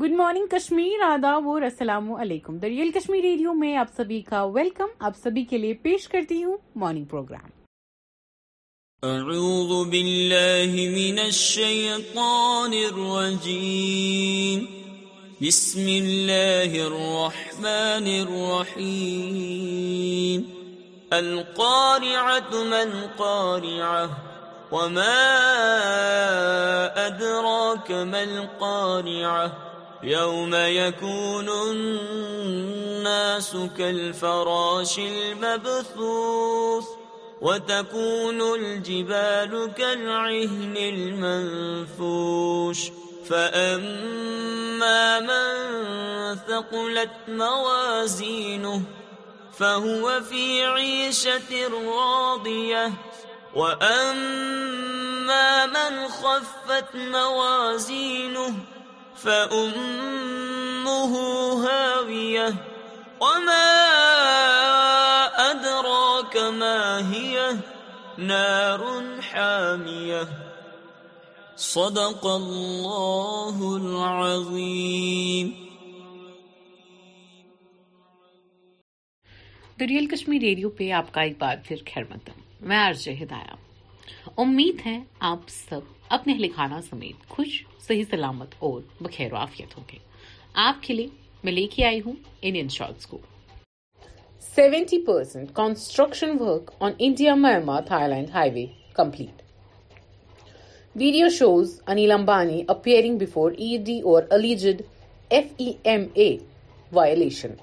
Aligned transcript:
Good 0.00 0.12
morning 0.18 0.46
Kashmir 0.50 1.00
ادا 1.04 1.30
و 1.42 1.52
رسلام 1.60 2.10
علیکم 2.22 2.58
دریال 2.64 2.90
کشمیر 2.94 3.22
ریڈیو 3.24 3.52
میں 3.62 3.74
آپ 3.76 3.86
سبھی 3.96 4.20
کا 4.28 4.42
ویلکم 4.56 4.88
آپ 5.06 5.16
سبھی 5.22 5.44
کے 5.52 5.58
لیے 5.58 5.74
پیش 5.86 6.06
کرتی 6.08 6.42
ہوں 6.42 6.56
مارننگ 6.82 7.04
پروگرام 7.04 7.50
اعوذ 9.08 9.86
باللہ 9.90 10.70
من 10.74 10.94
من 10.98 11.18
الشیطان 11.24 12.72
الرجیم 12.82 14.64
بسم 15.40 15.86
اللہ 15.98 16.78
الرحمن 16.86 18.06
الرحیم 18.14 18.76
قارعہ 23.16 24.06
وما 24.74 25.16
القاریاں 28.26 29.66
يوم 30.02 30.50
يكون 30.54 31.48
الناس 31.48 33.56
كالفراش 33.78 34.98
المبثوث 34.98 36.84
وتكون 37.40 38.42
الجبال 38.60 39.70
كالعهن 39.76 40.76
المنفوش 40.76 42.78
فأما 43.28 45.20
من 45.20 45.48
ثقلت 46.48 47.10
موازينه 47.28 48.82
فهو 49.58 50.20
في 50.20 50.64
عيشة 50.66 51.68
راضية 51.92 52.92
وأما 53.54 55.66
من 55.66 56.08
خفت 56.08 56.94
موازينه 56.94 58.54
فأمه 59.22 61.14
هاوية 61.66 62.54
وما 63.20 63.68
أدراك 65.50 66.36
ما 66.36 67.12
هي 67.14 67.50
نار 68.18 68.84
حامية 69.22 70.28
صدق 71.56 72.26
الله 72.26 73.56
العظيم 73.76 75.56
ریل 79.82 80.06
کشمیر 80.10 80.40
ریڈیو 80.42 80.70
پہ 80.78 80.90
آپ 81.00 81.12
کا 81.14 81.20
ایک 81.28 81.36
بار 81.40 81.56
پھر 81.68 81.82
خیر 81.94 82.04
مقدم 82.10 82.46
میں 82.68 82.78
عرض 82.86 83.06
ہدایہ 83.20 83.57
امید 84.44 84.80
ہے 84.86 84.98
آپ 85.30 85.48
سب 85.48 85.80
اپنے 86.16 86.34
لکھانا 86.34 86.80
سمیت 86.90 87.28
خوش 87.30 87.62
صحیح 87.86 88.04
سلامت 88.10 88.54
اور 88.68 88.80
بخیر 89.02 89.32
وافیت 89.32 89.76
ہوں 89.78 89.84
گے 89.92 90.06
seventy 94.54 94.98
percent 95.06 95.50
construction 95.54 96.36
work 96.40 96.70
on 96.86 96.92
India 97.08 97.34
میاں 97.44 97.80
تھا 97.86 98.06
complete 98.96 99.42
video 101.02 101.28
shows 101.38 101.80
Anil 101.92 102.12
Ambani 102.12 102.62
appearing 102.76 103.18
before 103.18 103.52
E 103.56 103.76
D 103.86 104.00
اور 104.12 104.22
violation 106.92 107.54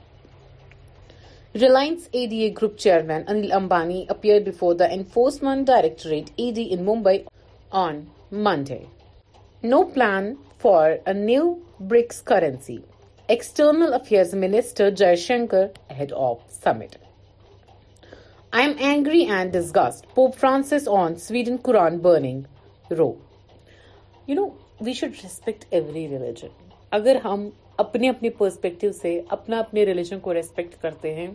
Reliance 1.62 2.08
E 2.12 2.26
D 2.28 2.38
A 2.44 2.48
group 2.56 2.76
chairman 2.78 3.22
Anil 3.28 3.52
Ambani 3.56 4.04
appear 4.10 4.40
before 4.46 4.74
the 4.80 4.86
enforcement 4.96 5.66
directorate 5.68 6.30
E 6.36 6.50
D 6.56 6.62
in 6.76 6.84
Mumbai 6.86 7.18
on 7.82 8.00
Monday 8.48 8.78
no 9.68 9.82
plan 9.94 10.26
for 10.62 10.90
a 11.06 11.12
new 11.20 11.44
BRICS 11.80 12.22
currency 12.32 12.76
external 13.28 13.94
affair 14.00 14.36
minister 14.42 14.90
Jaishankar 15.26 15.66
head 16.00 16.12
of 16.26 16.38
summit 16.64 16.96
I 18.52 18.68
am 18.68 18.74
angry 18.90 19.24
and 19.36 19.54
disgusted 19.58 20.14
Pope 20.16 20.36
Francis 20.40 20.74
on 21.02 21.16
Sweden 21.28 21.56
Quran 21.66 21.98
burning 22.10 22.94
row 22.98 23.12
you 24.28 24.36
no 24.36 24.48
we 24.86 24.94
should 25.02 25.16
respect 25.24 25.66
every 25.70 26.08
religion 26.10 26.48
اگر 27.00 27.18
ہم 27.26 27.50
اپنے 27.78 28.10
اپنے 28.10 28.30
perspective 28.38 28.92
سے 29.02 29.20
اپنا 29.36 29.58
اپنے 29.60 29.84
religion 29.86 30.20
کو 30.26 30.34
respect 30.34 30.76
کرتے 30.82 31.14
ہیں 31.14 31.28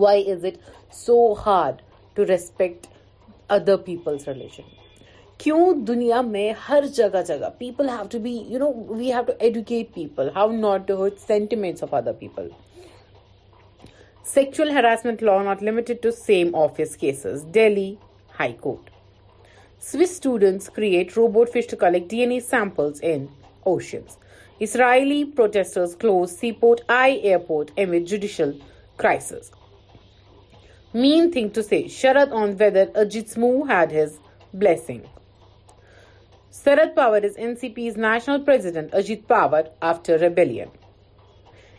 why 0.00 0.30
is 0.32 0.44
it 0.46 0.54
so 0.94 1.16
hard 1.46 1.80
to 2.16 2.26
respect 2.28 2.86
other 3.56 3.76
peoples 3.86 4.26
religion 4.28 4.70
کیوں 5.44 5.70
دنیا 5.86 6.20
میں 6.26 6.52
ہر 6.68 6.84
جگہ 6.94 7.22
جگہ 7.28 7.48
people 7.58 7.88
have 7.88 8.04
to 8.10 8.18
be 8.22 8.32
you 8.48 8.58
know 8.58 8.70
we 8.96 9.12
have 9.12 9.22
to 9.26 9.32
advocate 9.38 9.94
people 9.94 10.28
how 10.36 10.50
not 10.52 10.86
to 10.88 11.04
hurt 11.04 11.18
sentiments 11.26 11.82
of 11.82 11.94
other 11.94 12.12
people 12.18 12.48
sexual 14.34 14.70
harassment 14.76 15.22
law 15.22 15.42
not 15.42 15.62
limited 15.62 16.02
to 16.02 16.10
same 16.24 16.54
office 16.62 16.96
cases 16.96 17.44
Delhi 17.52 17.94
high 18.40 18.52
court 18.60 18.90
says 19.90 20.10
students 20.10 20.68
create 20.76 21.12
robot 21.16 21.50
fish 21.54 21.66
to 21.70 21.76
collect 21.80 22.10
D 22.10 22.18
N 22.20 22.30
یعنی 22.30 22.40
samples 22.50 23.04
oceans 23.74 24.18
Israeli 24.64 25.24
protesters 25.24 25.96
close 25.96 26.36
Seaport 26.38 26.82
Eye 26.88 27.18
Airport 27.24 27.72
amid 27.76 28.06
judicial 28.06 28.60
crisis. 28.96 29.50
Mean 30.92 31.32
thing 31.32 31.50
to 31.50 31.64
say, 31.64 31.86
Sharad 31.86 32.30
on 32.30 32.56
whether 32.56 32.86
Ajit 32.86 33.28
Smoot 33.28 33.68
had 33.68 33.90
his 33.90 34.20
blessing. 34.54 35.02
Sharad 36.52 36.94
Pawar 36.94 37.24
is 37.24 37.36
NCP's 37.36 37.96
national 37.96 38.42
president, 38.42 38.92
Ajit 38.92 39.24
Pawar 39.24 39.72
after 39.90 40.16
rebellion. 40.16 40.70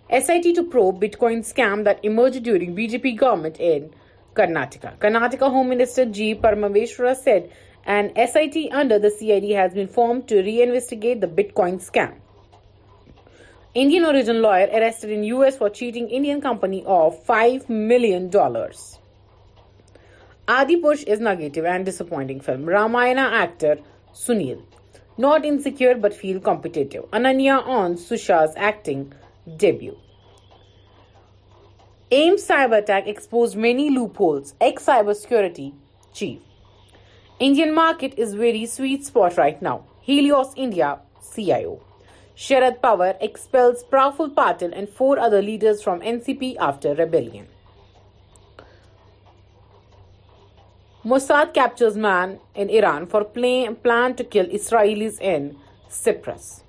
SIT 0.09 0.53
to 0.53 0.63
probe 0.63 0.99
Bitcoin 0.99 1.39
scam 1.53 1.85
that 1.85 2.03
emerged 2.03 2.43
during 2.43 2.75
BJP 2.75 3.15
government 3.15 3.61
in 3.61 3.93
Karnataka. 4.35 4.97
Karnataka 4.97 5.49
Home 5.49 5.69
Minister 5.69 6.03
G. 6.03 6.35
Parameswara 6.35 7.15
said 7.15 7.49
an 7.85 8.11
SIT 8.13 8.73
under 8.73 8.99
the 8.99 9.09
CID 9.09 9.51
has 9.51 9.73
been 9.73 9.87
formed 9.87 10.27
to 10.27 10.43
reinvestigate 10.43 11.21
the 11.21 11.29
Bitcoin 11.29 11.75
scam. 11.81 12.11
Indian 13.81 14.03
origin 14.05 14.35
lawyer 14.41 14.69
arrested 14.83 15.11
in 15.11 15.23
U 15.23 15.39
S 15.41 15.55
for 15.57 15.69
cheating 15.77 16.07
Indian 16.15 16.39
company 16.39 16.79
of 16.95 17.13
five 17.25 17.59
million 17.87 18.25
dollars 18.31 18.79
auditioning 20.55 22.39
film 22.45 22.67
Ramayana 22.69 23.23
actor 23.39 23.75
Sunil 24.25 24.57
not 25.21 25.45
encore 25.49 25.93
but 26.01 26.13
feel 26.19 26.37
competitive 26.43 27.01
انشاز 27.21 28.57
ایک 28.67 28.89
debut 29.59 29.93
AIIMS 32.19 32.45
cyber 32.47 32.77
attack 32.87 33.07
expose 33.07 33.55
میری 33.65 33.87
loop 33.95 34.21
whole 34.21 34.41
ایک 34.67 34.79
cyber 34.81 35.13
security 35.23 35.69
chief 36.19 36.93
Indian 37.47 37.73
market 37.75 38.19
is 38.25 38.35
very 38.39 38.65
sweet 38.77 39.11
sight 39.35 39.63
now 39.63 39.77
Halley 40.07 40.31
C 41.33 41.51
I 41.53 41.65
Sharad 42.35 42.79
Pawar 42.81 43.15
expels 43.21 43.83
Praful 43.83 44.33
Patil 44.33 44.71
and 44.75 44.89
4 44.89 45.19
other 45.19 45.41
leaders 45.41 45.81
from 45.81 46.01
NCP 46.01 46.55
after 46.59 46.93
rebellion. 46.95 47.47
Mossad 51.05 51.53
captures 51.53 51.95
man 51.95 52.39
in 52.55 52.69
Iran 52.69 53.07
for 53.07 53.23
plan 53.25 54.15
to 54.15 54.23
kill 54.23 54.47
Israelis 54.47 55.19
in 55.19 55.57
Cyprus. 55.89 56.63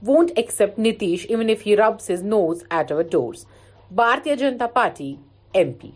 Won't 0.00 0.36
accept 0.38 0.78
Nitish 0.78 1.26
even 1.26 1.50
if 1.50 1.62
he 1.62 1.76
rubs 1.76 2.06
his 2.06 2.22
nose 2.22 2.64
at 2.70 2.90
our 2.90 3.02
doors. 3.02 3.46
Bharatiya 3.94 4.38
Janata 4.38 4.72
Party 4.72 5.18
MP. 5.54 5.92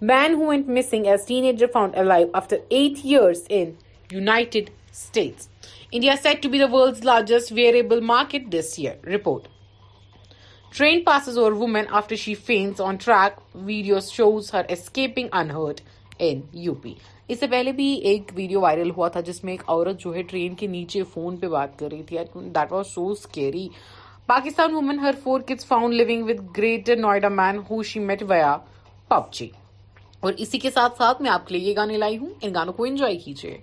Man 0.00 0.32
who 0.32 0.46
went 0.46 0.68
missing 0.68 1.06
as 1.06 1.24
teenager 1.24 1.68
found 1.68 1.94
alive 1.94 2.30
after 2.34 2.60
8 2.70 2.98
years 2.98 3.44
in 3.48 3.76
United 4.10 4.56
Kingdom. 4.56 4.70
states. 4.94 5.48
India 5.90 6.12
is 6.14 6.20
said 6.20 6.40
to 6.42 6.48
be 6.48 6.58
the 6.58 6.68
world's 6.68 7.04
largest 7.04 7.50
wearable 7.52 8.00
market 8.00 8.50
this 8.50 8.78
year. 8.78 8.96
Report. 9.02 9.48
Train 10.70 11.04
passes 11.04 11.36
over 11.38 11.54
woman 11.56 11.86
after 11.90 12.16
she 12.16 12.34
faints 12.34 12.78
on 12.80 12.98
track. 12.98 13.36
Video 13.54 14.00
shows 14.00 14.50
her 14.50 14.64
escaping 14.78 15.28
unhurt 15.42 15.82
in 16.30 16.44
UP. 16.72 16.86
اس 17.30 17.38
سے 17.40 17.46
پہلے 17.50 17.72
بھی 17.72 17.84
ایک 18.08 18.30
video 18.34 18.60
viral 18.60 18.90
ہوا 18.96 19.06
تھا 19.12 19.20
جس 19.26 19.42
میں 19.44 19.52
ایک 19.52 19.62
عورت 19.66 20.00
جو 20.00 20.14
ہے 20.14 20.22
ٹرین 20.30 20.54
کے 20.62 20.66
نیچے 20.72 21.02
فون 21.12 21.36
پہ 21.44 21.48
بات 21.54 21.78
کر 21.78 21.88
رہی 21.90 22.02
تھی 22.08 22.18
that 22.56 22.72
was 22.72 22.86
so 22.94 23.06
scary 23.10 23.66
Pakistan 24.26 24.74
woman 24.74 24.98
her 25.00 25.14
four 25.22 25.40
kids 25.46 25.66
found 25.66 25.94
living 25.94 26.24
with 26.28 26.42
greater 26.58 26.96
Noida 26.96 27.28
man 27.40 27.60
who 27.70 27.82
she 27.90 28.00
met 28.10 28.22
via 28.28 28.56
pub 29.08 29.42
اور 30.24 30.32
اسی 30.44 30.58
کے 30.66 30.70
ساتھ 30.70 30.96
ساتھ 30.98 31.22
میں 31.22 31.30
آپ 31.30 31.46
کے 31.46 31.56
لیے 31.56 31.68
یہ 31.70 31.76
گانے 31.76 31.96
لائی 31.98 32.18
ہوں 32.18 32.28
ان 32.40 32.54
گانوں 32.54 32.72
کو 32.80 32.84
انجوائے 32.84 33.16
کیجیے 33.24 33.56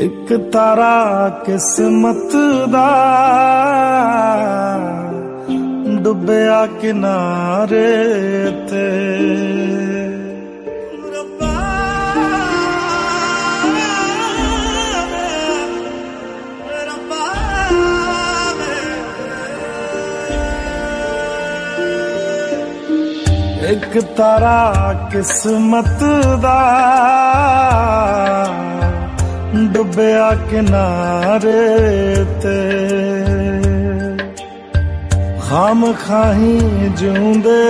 ایک 0.00 0.32
تارا 0.52 0.94
قسمت 1.46 2.32
دا 2.72 2.88
ڈبیا 6.04 6.64
کنارے 6.80 7.80
تے 8.70 8.84
ایک 23.66 23.96
تارا 24.16 24.60
قسمت 25.12 26.00
دا 26.42 26.58
ڈبے 29.54 30.12
کنارے 30.50 31.50
خام 35.48 35.84
خاہی 36.00 36.88
جی 36.98 37.12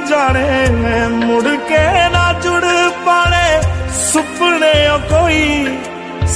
جانے 0.09 0.65
مڑ 1.11 1.43
کے 1.67 1.85
نہ 2.13 2.31
جڑ 2.43 2.61
پانے 3.05 3.49
سپنے 4.03 4.73
کوئی 5.09 5.63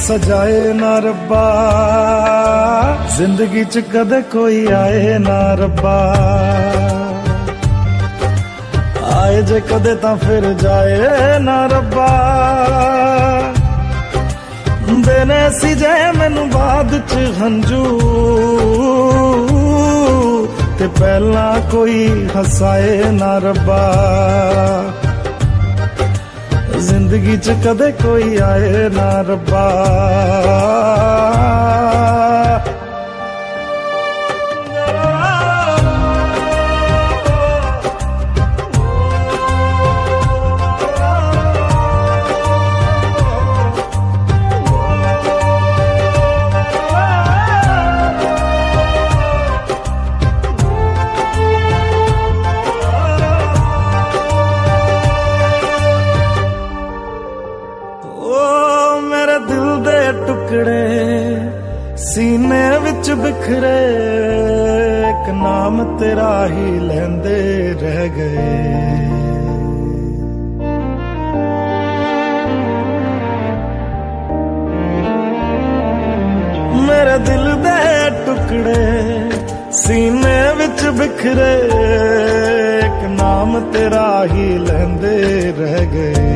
ਸਜਾਏ 0.02 0.72
ਨਾ 0.72 0.99
ਰੱਬਾ 0.99 1.44
ਜ਼ਿੰਦਗੀ 3.16 3.64
ਚ 3.64 3.78
ਕਦੇ 3.93 4.20
ਕੋਈ 4.32 4.66
ਆਏ 4.72 5.19
ਨਾ 5.19 5.55
ਰੱਬਾ 5.55 5.96
ਆਏ 9.14 9.43
ਜੇ 9.43 9.60
ਕਦੇ 9.60 9.94
ਤਾਂ 9.94 10.16
ਫਿਰ 10.16 10.52
ਜਾਏ 10.52 11.38
ਨਾ 11.38 11.66
ਰੱਬਾ 11.66 12.08
ਦੇਨੇ 14.99 15.38
ਸੀ 15.50 15.75
ਜੇ 15.75 15.88
ਮੈਨੂੰ 16.19 16.49
ਬਾਅਦ 16.50 16.99
ਚ 17.08 17.16
ਹੰਝੂ 17.40 17.84
ਤੇ 20.78 20.87
ਪਹਿਲਾਂ 21.00 21.60
ਕੋਈ 21.70 22.28
ਹਸਾਏ 22.37 23.10
ਨਾ 23.10 23.37
ਰੱਬਾ 23.38 23.82
ਜ਼ਿੰਦਗੀ 27.12 27.37
ਚ 27.37 27.55
ਕਦੇ 27.64 27.90
ਕੋਈ 27.93 28.37
ਆਏ 28.38 28.88
ਨਾ 28.88 29.10
ਰੱਬਾ 29.22 29.64
سینے 62.11 62.63
بچ 62.83 63.09
بکھرے 63.21 63.81
کام 65.25 65.75
تر 66.00 66.19
ہی 66.53 66.69
لے 66.88 67.44
رہ 67.81 68.00
گئے 68.15 68.57
میرے 76.88 77.17
دل 77.27 77.47
میں 77.63 78.09
ٹکڑے 78.25 78.81
سینے 79.85 80.38
بچ 80.59 80.83
بکھرے 80.99 81.53
کام 83.17 83.51
تر 83.73 83.95
ہی 84.33 84.49
لے 84.67 85.21
رہ 85.59 85.77
گئے 85.94 86.33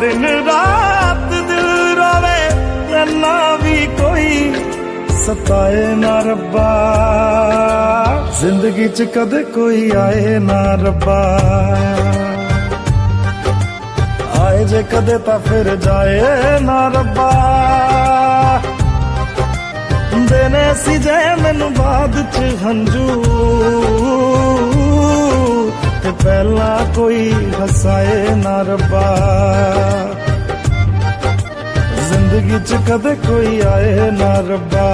دن 0.00 0.24
رات 0.46 1.30
دل 1.48 1.68
روے 2.00 3.06
بھی 3.62 3.78
کوئی 4.00 4.52
ستا 5.24 5.66
ہے 5.70 5.86
نا 6.04 6.18
ربا 6.30 6.60
زندگی 8.40 8.88
چد 8.96 9.34
کوئی 9.54 9.90
آئے 10.06 10.38
نا 10.48 10.60
ربا 10.84 11.20
جے 14.70 14.80
کدے 14.90 15.16
تا 15.24 15.36
پھر 15.44 15.66
جائے 15.84 16.58
نا 16.66 16.78
ربا 16.94 17.28
دینے 20.30 20.62
سی 20.84 20.96
جے 21.04 21.18
میں 21.42 21.52
نباد 21.60 22.14
چھ 22.34 22.54
ہنجو 22.64 23.10
تے 26.02 26.10
پہلا 26.22 26.70
کوئی 26.94 27.24
ہسائے 27.58 28.16
نا 28.44 28.56
ربا 28.70 29.04
زندگی 32.10 32.58
چھ 32.66 32.76
کدے 32.88 33.14
کوئی 33.28 33.62
آئے 33.74 34.10
نا 34.18 34.32
ربا 34.48 34.86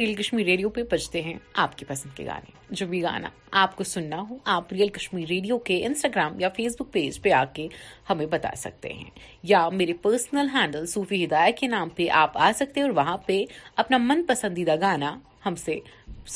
ریئل 0.00 0.12
کشمیر 0.14 0.44
ریڈیو 0.46 0.68
پہ 0.76 0.82
بجتے 0.90 1.20
ہیں 1.22 1.32
آپ 1.62 1.76
کی 1.78 1.84
پسند 1.84 2.16
کے 2.16 2.24
گانے 2.26 2.74
جو 2.80 2.86
بھی 2.88 3.02
گانا 3.02 3.28
آپ 3.62 3.74
کو 3.76 3.84
سننا 3.84 4.20
ہو 4.28 4.36
آپ 4.52 4.72
ریئل 4.72 4.88
کشمیر 4.98 5.26
ریڈیو 5.28 5.58
کے 5.68 5.76
انسٹاگرام 5.86 6.38
یا 6.40 6.48
فیس 6.56 6.76
بک 6.80 6.92
پیج 6.92 7.20
پہ 7.22 7.32
آ 7.40 7.44
کے 7.54 7.66
ہمیں 8.10 8.24
بتا 8.30 8.50
سکتے 8.56 8.92
ہیں 8.92 9.10
یا 9.50 9.68
میرے 9.72 9.92
پرسنل 10.02 10.48
ہینڈل 10.54 10.86
صوفی 10.94 11.24
ہدایت 11.24 11.58
کے 11.58 11.66
نام 11.76 11.88
پہ 11.96 12.08
آپ 12.22 12.38
آ 12.38 12.50
سکتے 12.58 12.80
ہیں 12.80 12.86
اور 12.88 12.96
وہاں 12.96 13.16
پہ 13.26 13.44
اپنا 13.84 13.98
من 14.06 14.22
پسندیدہ 14.28 14.80
گانا 14.80 15.16
ہم 15.46 15.54
سے 15.64 15.78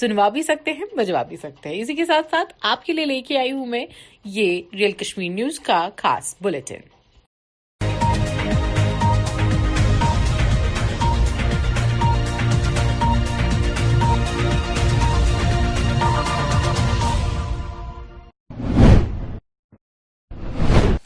سنوا 0.01 0.29
بھی 0.37 0.43
سکتے 0.43 0.73
ہیں 0.73 0.95
بجوا 0.97 1.23
بھی 1.29 1.37
سکتے 1.43 1.69
ہیں 1.69 1.81
اسی 1.83 1.95
کے 1.95 2.05
ساتھ 2.05 2.31
ساتھ 2.31 2.53
آپ 2.73 2.85
کے 2.87 2.93
لیے 2.93 3.05
لے 3.05 3.21
کے 3.29 3.39
آئی 3.39 3.53
ہوں 3.53 3.67
میں 3.77 3.87
یہ 4.39 4.61
ریئل 4.79 4.93
کشمیر 5.05 5.31
نیوز 5.33 5.61
کا 5.71 5.89
خاص 6.03 6.35
بلٹن 6.43 6.93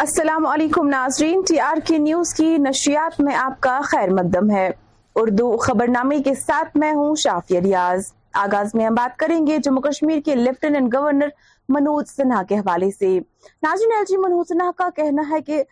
السلام 0.02 0.44
علیکم 0.46 0.88
ناظرین 0.88 1.40
ٹی 1.48 1.58
آر 1.60 1.76
کے 1.86 1.96
نیوز 1.98 2.32
کی 2.34 2.44
نشریات 2.66 3.20
میں 3.28 3.34
آپ 3.36 3.58
کا 3.62 3.78
خیر 3.84 4.08
مقدم 4.14 4.50
ہے 4.54 4.68
اردو 5.22 5.56
خبر 5.64 5.88
نامے 5.92 6.18
کے 6.24 6.34
ساتھ 6.44 6.76
میں 6.82 6.92
ہوں 6.94 7.14
شافیہ 7.22 7.60
ریاض 7.60 8.12
آغاز 8.44 8.74
میں 8.74 8.86
ہم 8.86 8.94
بات 8.94 9.16
کریں 9.18 9.36
گے 9.46 9.56
جموں 9.64 9.82
کشمیر 9.82 10.20
کے 10.24 10.34
لیفٹیننٹ 10.34 10.94
گورنر 10.94 11.28
منوج 11.76 12.04
سنہا 12.16 12.42
کے 12.48 12.56
حوالے 12.58 12.90
سے 12.98 13.06
ناظرین 13.66 13.92
ایل 13.96 14.04
جی 14.08 14.16
منوج 14.26 14.46
سنہا 14.54 14.70
کا 14.78 14.88
کہنا 14.96 15.22
ہے 15.30 15.40
کہ 15.46 15.62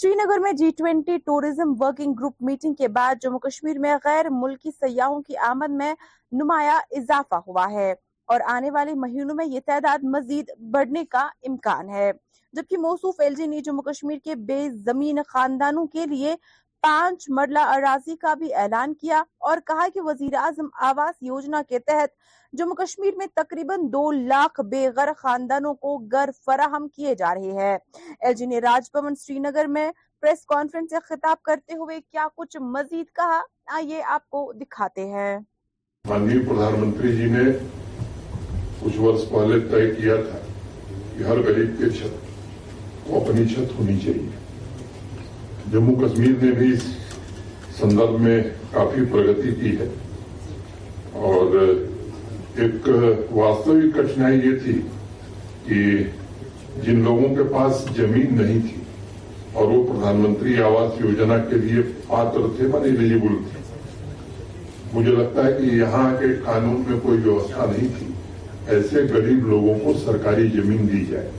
سری 0.00 0.10
نگر 0.24 0.38
میں 0.48 0.52
G 0.62 0.70
twenty 0.78 1.18
tourism 1.26 1.74
working 1.82 2.12
group 2.18 2.42
meeting 2.50 2.74
کے 2.78 2.88
بعد 2.98 3.22
جموں 3.22 3.38
کشمیر 3.48 3.78
میں 3.86 3.96
غیر 4.04 4.30
ملکی 4.40 4.70
سیاحوں 4.80 5.22
کی 5.28 5.36
آمد 5.50 5.76
میں 5.82 5.94
نمایاں 6.40 6.78
اضافہ 7.02 7.40
ہوا 7.46 7.70
ہے 7.78 7.90
اور 8.32 8.40
آنے 8.54 8.70
والے 8.70 8.94
مہینوں 9.06 9.34
میں 9.34 9.46
یہ 9.46 9.60
تعداد 9.66 10.04
مزید 10.14 10.50
بڑھنے 10.72 11.04
کا 11.10 11.26
امکان 11.48 11.88
ہے 11.90 12.10
جبکہ 12.58 12.78
موصوف 12.82 13.18
ایل 13.20 13.34
جی 13.34 13.46
نے 13.46 13.58
جموں 13.64 13.82
کشمیر 13.84 14.16
کے 14.24 14.34
بے 14.46 14.64
زمین 14.86 15.18
خاندانوں 15.28 15.86
کے 15.92 16.04
لیے 16.12 16.34
پانچ 16.82 17.24
مرلہ 17.36 17.58
اراضی 17.74 18.16
کا 18.20 18.32
بھی 18.38 18.52
اعلان 18.62 18.94
کیا 19.00 19.22
اور 19.48 19.58
کہا 19.66 19.86
کہ 19.94 20.00
وزیر 20.04 20.34
اعظم 20.40 20.66
آواز 20.88 21.12
یوجنا 21.28 21.60
کے 21.68 21.78
تحت 21.86 22.10
جموں 22.58 22.74
کشمیر 22.76 23.14
میں 23.16 23.26
تقریباً 23.36 23.80
دو 23.92 24.10
لاکھ 24.12 24.60
بے 24.70 24.86
گھر 24.96 25.12
خاندانوں 25.20 25.74
کو 25.86 25.96
گھر 26.12 26.30
فراہم 26.44 26.88
کیے 26.96 27.14
جا 27.22 27.34
رہے 27.34 27.62
ہیں 27.64 27.78
ایل 28.20 28.34
جی 28.38 28.46
نے 28.54 28.60
راج 28.66 28.88
بھون 28.92 29.14
سری 29.24 29.38
نگر 29.46 29.66
میں 29.78 29.90
پریس 30.20 30.44
کانفرنس 30.52 30.90
سے 30.90 30.96
خطاب 31.08 31.42
کرتے 31.50 31.76
ہوئے 31.78 32.00
کیا 32.10 32.26
کچھ 32.36 32.56
مزید 32.78 33.14
کہا 33.16 33.40
آئیے 33.76 34.02
آپ 34.14 34.28
کو 34.36 34.52
دکھاتے 34.60 35.06
ہیں 35.10 35.36
منتری 36.08 37.16
جی 37.18 37.30
نے 37.36 37.50
کچھ 38.82 38.98
ورس 39.00 39.28
پہلے 39.30 39.90
کیا 40.00 40.16
تھا 40.30 40.40
کہ 41.18 41.22
ہر 41.24 41.42
غریب 41.48 41.78
کے 41.78 41.90
چھت 41.98 42.26
چھت 43.08 43.78
ہونی 43.78 43.94
چاہیے 44.04 44.28
جموں 45.72 45.94
کشمیر 46.00 46.32
نے 46.42 46.50
بھی 46.58 46.72
اس 46.72 46.82
سندر 47.78 48.10
میں 48.20 48.36
کافی 48.72 49.04
پرگتی 49.12 49.52
کی 49.60 49.76
ہے 49.78 49.86
اور 51.28 51.56
ایک 52.64 52.88
واستوک 53.36 53.94
کٹھنائی 53.96 54.40
یہ 54.44 54.58
تھی 54.64 54.80
کہ 55.66 56.82
جن 56.86 57.02
لوگوں 57.04 57.34
کے 57.36 57.42
پاس 57.54 57.84
زمین 57.96 58.36
نہیں 58.42 58.58
تھی 58.68 58.76
اور 59.60 59.66
وہ 59.68 59.82
پردھان 59.92 60.20
منتری 60.26 60.56
آوس 60.62 61.00
یوجنا 61.04 61.38
کے 61.50 61.56
لیے 61.64 61.82
پاتر 62.06 62.48
تھے 62.56 62.66
من 62.72 62.84
ایلیجیبل 62.90 63.36
تھے 63.52 63.60
مجھے 64.92 65.10
لگتا 65.12 65.46
ہے 65.46 65.52
کہ 65.60 65.74
یہاں 65.76 66.10
کے 66.20 66.26
قانون 66.44 66.82
میں 66.88 66.98
کوئی 67.02 67.18
ویوستھا 67.24 67.66
نہیں 67.76 67.88
تھی 67.98 68.06
ایسے 68.74 69.02
گریب 69.14 69.46
لوگوں 69.48 69.74
کو 69.84 69.92
سرکاری 70.04 70.48
زمین 70.56 70.86
دی 70.92 71.04
جائے 71.10 71.30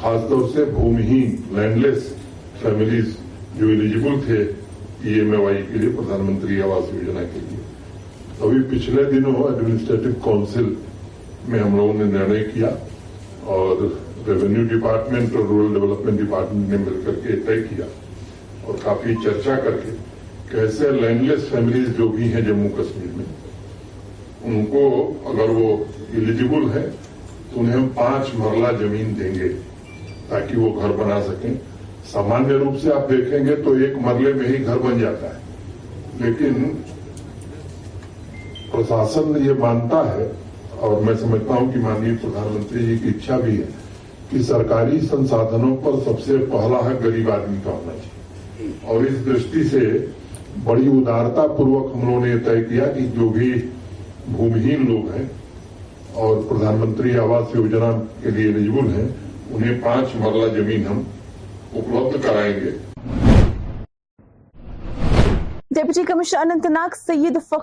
خاص 0.00 0.28
طور 0.30 0.48
سے 0.54 0.64
بھومی 0.72 1.20
لینڈ 1.56 1.76
لیس 1.84 2.08
فیملیز 2.62 3.14
جو 3.58 3.66
ایلیجیبل 3.68 4.20
تھے 4.24 4.38
ای 5.02 5.12
ایم 5.18 5.30
ای 5.46 5.54
کے 5.72 5.78
لیے 5.78 5.90
پردھان 5.96 6.24
منتری 6.24 6.60
آواس 6.62 6.92
یوجنا 6.94 7.20
کے 7.34 7.40
لیے 7.48 7.62
ابھی 8.46 8.58
پچھلے 8.76 9.04
دنوں 9.10 9.34
ایڈمنسٹریٹو 9.50 10.08
کاؤنسل 10.24 10.72
میں 11.48 11.58
ہم 11.60 11.76
لوگوں 11.76 11.94
نے 11.98 12.04
نرنے 12.16 12.42
کیا 12.54 12.70
اور 13.54 13.76
ریونیو 14.26 14.64
ڈپارٹمنٹ 14.76 15.36
اور 15.36 15.44
رورل 15.50 15.74
ڈیولپمنٹ 15.78 16.20
ڈپارٹمنٹ 16.20 16.68
نے 16.70 16.76
مل 16.84 17.00
کر 17.06 17.14
کے 17.26 17.36
طے 17.46 17.56
کیا 17.68 17.86
اور 18.64 18.74
کافی 18.82 19.14
چرچا 19.24 19.54
کر 19.64 19.76
کے 19.84 20.60
ایسے 20.60 20.90
لینڈ 21.00 21.22
لیس 21.30 21.48
فیملیز 21.50 21.88
جو 21.98 22.08
بھی 22.16 22.32
ہیں 22.32 22.40
جموں 22.48 22.68
کشمیر 22.78 23.16
میں 23.16 23.24
ان 24.44 24.66
کو 24.72 24.84
اگر 25.32 25.50
وہ 25.60 25.76
ایلیجیبل 26.12 26.68
ہے 26.74 26.84
تو 27.50 27.60
انہیں 27.60 27.74
ہم 27.76 27.88
پانچ 27.94 28.34
مرلہ 28.38 28.76
جمین 28.82 29.12
دیں 29.20 29.32
گے 29.38 29.48
تاکہ 30.28 30.56
وہ 30.58 30.70
گھر 30.80 30.92
بنا 31.02 31.20
سکیں 31.26 31.52
سامانیہ 32.12 32.56
روپ 32.64 32.80
سے 32.82 32.92
آپ 32.92 33.08
دیکھیں 33.10 33.46
گے 33.46 33.54
تو 33.64 33.72
ایک 33.84 33.96
مرلے 34.06 34.32
میں 34.32 34.48
ہی 34.48 34.64
گھر 34.66 34.78
بن 34.84 34.98
جاتا 34.98 35.34
ہے 35.34 36.24
لیکن 36.24 36.70
پرشاسن 38.72 39.32
یہ 39.44 39.58
مانتا 39.60 40.02
ہے 40.14 40.26
اور 40.86 41.00
میں 41.02 41.14
سمجھتا 41.20 41.54
ہوں 41.54 41.72
کہ 41.72 41.78
ماننی 41.80 42.14
پردھان 42.22 42.46
منتری 42.54 42.84
جی 42.86 42.96
کی 43.02 43.08
اچھا 43.16 43.36
بھی 43.44 43.56
ہے 43.60 43.66
کہ 44.30 44.42
سرکاری 44.52 45.00
سنسادنوں 45.10 45.76
پر 45.84 45.98
سب 46.04 46.20
سے 46.24 46.36
پہلا 46.52 46.78
ہے 46.88 46.94
گریب 47.04 47.30
آدمی 47.32 47.56
کا 47.64 47.70
ہونا 47.70 47.92
چاہیے 48.02 48.72
اور 48.84 49.32
اس 49.52 49.70
سے 49.70 49.86
بڑی 50.64 50.86
ادارتا 50.98 51.46
پوروک 51.56 51.92
ہم 51.94 52.04
لوگوں 52.04 52.20
نے 52.24 52.28
یہ 52.30 52.38
طے 52.44 52.62
کیا 52.68 52.86
کہ 52.92 53.00
جو 53.14 53.28
بھی 53.38 53.52
بھومہین 54.36 54.84
لوگ 54.90 55.10
ہیں 55.16 55.24
اور 56.26 56.36
پردھان 56.48 56.76
منتری 56.80 57.16
آواس 57.24 57.54
یوجنا 57.54 57.90
کے 58.22 58.30
لیے 58.36 58.46
ایلیجبل 58.52 58.92
ہیں 58.94 59.06
انہیں 59.54 59.80
پانچ 59.82 60.14
مرلہ 60.20 60.88
ہم 60.88 61.02
کرائیں 62.22 62.54
گے 62.60 62.70
deputy 65.74 66.02
commissioner 66.08 66.40
Anantnag 66.70 66.96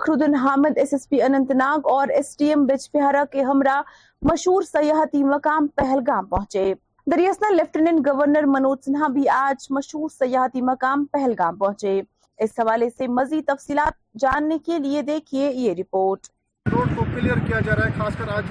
Uddin 0.07 0.35
Hamid 0.43 0.77
S 0.77 0.93
S 0.93 1.07
P 1.09 1.21
Anantnag 1.57 1.87
اور 1.91 2.07
ایس 2.15 2.35
ٹی 2.37 2.45
ایم 2.49 2.65
بچ 2.65 2.91
پہارا 2.91 3.23
کے 3.31 3.43
ہمراہ 3.43 3.81
مشہور 4.31 4.61
سیاحتی 4.71 5.23
مقام 5.23 5.67
پہلگام 5.77 6.25
پہنچے 6.25 6.73
دریاسنا 7.11 7.49
لیفٹیننٹ 7.55 8.07
گورنر 8.07 8.45
منوج 8.53 8.83
سنہا 8.85 9.07
بھی 9.13 9.27
آج 9.37 9.65
مشہور 9.77 10.09
سیاحتی 10.19 10.61
مقام 10.71 11.05
پہلگام 11.13 11.55
پہنچے 11.57 11.99
اس 12.43 12.59
حوالے 12.59 12.89
سے 12.97 13.07
مزید 13.19 13.43
تفصیلات 13.47 13.97
جاننے 14.21 14.57
کے 14.65 14.79
لیے 14.85 15.01
دیکھیے 15.11 15.51
یہ 15.51 15.73
رپورٹ 15.79 16.27
روڈ 16.73 16.95
کو 16.97 17.05
کلیئر 17.15 17.45
کیا 17.47 17.59
جا 17.65 17.75
رہا 17.75 17.85
ہے 17.85 17.91
خاص 17.97 18.17
کر 18.17 18.33
آج 18.37 18.45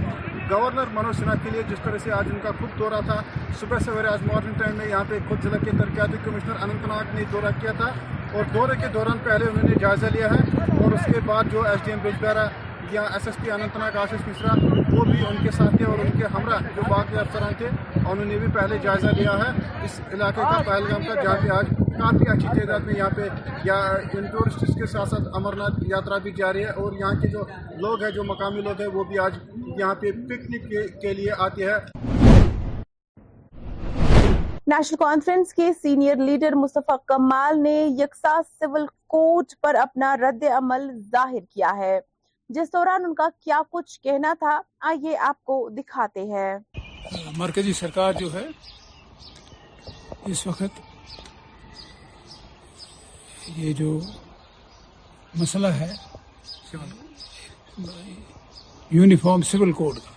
گورنر 0.53 0.89
منوج 0.95 1.15
سنہا 1.19 1.35
کے 1.43 1.51
لیے 1.51 1.63
جس 1.69 1.79
طرح 1.85 1.99
سے 2.05 2.11
آج 2.13 2.27
ان 2.33 2.39
کا 2.43 2.51
خود 2.59 2.79
دورہ 2.79 3.01
تھا 3.07 3.15
صبح 3.61 3.79
سویرے 3.85 4.09
آج 4.09 4.25
مارننگ 4.33 4.59
ٹائم 4.59 4.75
میں 4.79 4.87
یہاں 4.89 5.05
پہ 5.09 5.19
خود 5.29 5.43
ضلع 5.43 5.59
کے 5.65 5.71
ترقیاتی 5.79 6.17
کمشنر 6.25 6.57
اننت 6.63 6.87
ناگ 6.89 7.15
نے 7.15 7.25
دورہ 7.33 7.51
کیا 7.61 7.73
تھا 7.77 7.89
اور 8.37 8.45
دورے 8.55 8.77
کے 8.81 8.89
دوران 8.95 9.19
پہلے 9.29 9.49
انہوں 9.51 9.69
نے 9.69 9.75
جائزہ 9.81 10.07
لیا 10.17 10.29
ہے 10.31 10.75
اور 10.85 10.93
اس 10.99 11.05
کے 11.15 11.21
بعد 11.27 11.53
جو 11.53 11.63
ایس 11.69 11.85
ڈی 11.85 11.93
ایم 11.93 12.01
بیجبہ 12.03 12.47
یا 12.93 13.03
S 13.17 13.27
S 13.27 13.37
P 13.45 13.51
Anantnag 13.79 13.97
Ashish 13.99 14.27
Mishra 14.29 14.55
وہ 14.95 15.05
بھی 15.11 15.21
ان 15.29 15.37
کے 15.43 15.51
ساتھ 15.57 15.77
تھے 15.77 15.85
اور 15.85 15.99
ان 16.05 16.11
کے 16.19 16.27
ہمراہ 16.35 16.67
جو 16.77 16.83
باقی 16.89 17.17
افسران 17.19 17.53
تھے 17.59 17.67
اور 17.69 18.11
انہوں 18.13 18.25
نے 18.33 18.39
بھی 18.39 18.49
پہلے 18.55 18.79
جائزہ 18.83 19.13
لیا 19.19 19.37
ہے 19.43 19.51
اس 19.85 20.01
علاقے 20.13 20.41
کا 20.41 20.61
پہلگام 20.67 21.05
کا 21.07 21.15
کا 21.23 21.35
پہ 21.47 21.53
آج 21.59 21.71
کافی 22.03 22.31
اچھی 22.33 22.49
تعداد 22.61 22.87
میں 22.87 22.95
یہاں 22.97 23.11
پہ 23.17 23.29
یا 23.65 23.79
ان 24.19 24.27
ٹورسٹ 24.33 24.79
کے 24.81 24.87
ساتھ 24.95 25.09
ساتھ 25.09 25.29
امرناتھ 25.41 25.83
یاترا 25.95 26.19
بھی 26.27 26.31
جاری 26.43 26.65
ہے 26.65 26.71
اور 26.85 26.93
یہاں 27.01 27.13
کے 27.23 27.29
جو 27.37 27.45
لوگ 27.87 28.03
ہیں 28.05 28.11
جو 28.19 28.25
مقامی 28.35 28.61
لوگ 28.69 28.81
ہیں 28.81 28.87
وہ 28.95 29.05
بھی 29.11 29.19
آج 29.29 29.39
یہاں 29.79 29.95
پہ 30.01 30.11
پکنک 30.29 30.71
کے 31.03 31.13
لیے 31.15 31.31
آتے 31.45 31.65
ہیں 31.71 31.79
نیشنل 34.73 34.97
کانفرنس 34.97 35.53
کے 35.55 35.69
سینئر 35.83 36.17
لیڈر 36.27 36.55
مصطفیٰ 36.57 36.97
کمال 37.07 37.63
نے 37.63 37.77
یکساں 37.99 38.41
سول 38.51 38.87
کوٹ 39.15 39.53
پر 39.63 39.75
اپنا 39.83 40.15
رد 40.17 40.45
عمل 40.57 40.89
ظاہر 41.13 41.45
کیا 41.55 41.73
ہے 41.79 41.99
جس 42.55 42.73
دوران 42.73 43.05
ان 43.05 43.15
کا 43.15 43.29
کیا 43.45 43.61
کچھ 43.73 44.01
کہنا 44.03 44.33
تھا 44.39 44.61
آئیے 44.89 45.17
آپ 45.29 45.43
کو 45.45 45.69
دکھاتے 45.79 46.25
ہیں 46.33 46.55
مرکزی 47.39 47.73
سرکار 47.79 48.13
جو 48.19 48.33
ہے 48.35 48.47
اس 50.33 50.47
وقت 50.47 50.81
یہ 53.57 53.73
جو 53.79 53.99
مسئلہ 55.41 55.67
ہے 55.81 55.91
یونیفارم 58.97 59.43
سول 59.51 59.71
کوڈ 59.73 59.95
کا 60.05 60.11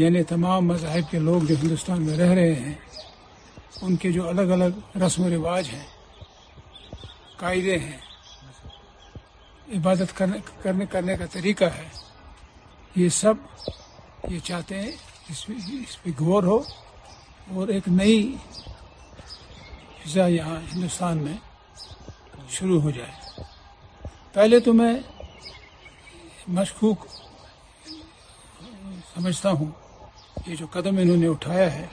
یعنی 0.00 0.22
تمام 0.32 0.66
مذاہب 0.66 1.10
کے 1.10 1.18
لوگ 1.28 1.40
جو 1.48 1.54
ہندوستان 1.62 2.02
میں 2.06 2.16
رہ 2.18 2.30
رہے 2.38 2.54
ہیں 2.54 2.74
ان 3.84 3.96
کے 4.00 4.12
جو 4.16 4.28
الگ 4.28 4.50
الگ 4.56 4.96
رسم 5.04 5.22
و 5.26 5.30
رواج 5.30 5.68
ہیں 5.74 5.86
قاعدے 7.40 7.78
ہیں 7.86 7.96
عبادت 9.76 10.16
کرنے 10.18 10.38
کرنے 10.62 10.86
کرنے 10.92 11.16
کا 11.20 11.26
طریقہ 11.32 11.68
ہے 11.78 11.88
یہ 12.96 13.08
سب 13.22 13.36
یہ 14.32 14.38
چاہتے 14.48 14.80
ہیں 14.82 14.92
اس 15.30 15.98
پہ 16.02 16.10
غور 16.20 16.42
ہو 16.52 16.58
اور 17.54 17.68
ایک 17.74 17.88
نئی 18.00 18.18
فضا 20.04 20.26
یہاں 20.38 20.58
ہندوستان 20.72 21.16
میں 21.26 21.36
شروع 22.58 22.80
ہو 22.86 22.90
جائے 22.98 23.42
پہلے 24.34 24.58
تو 24.66 24.72
میں 24.80 24.92
مشکوک 26.56 26.98
سمجھتا 29.14 29.50
ہوں 29.60 29.70
یہ 30.46 30.56
جو 30.56 30.66
قدم 30.72 30.96
انہوں 31.00 31.16
نے 31.22 31.26
اٹھایا 31.28 31.72
ہے 31.74 31.86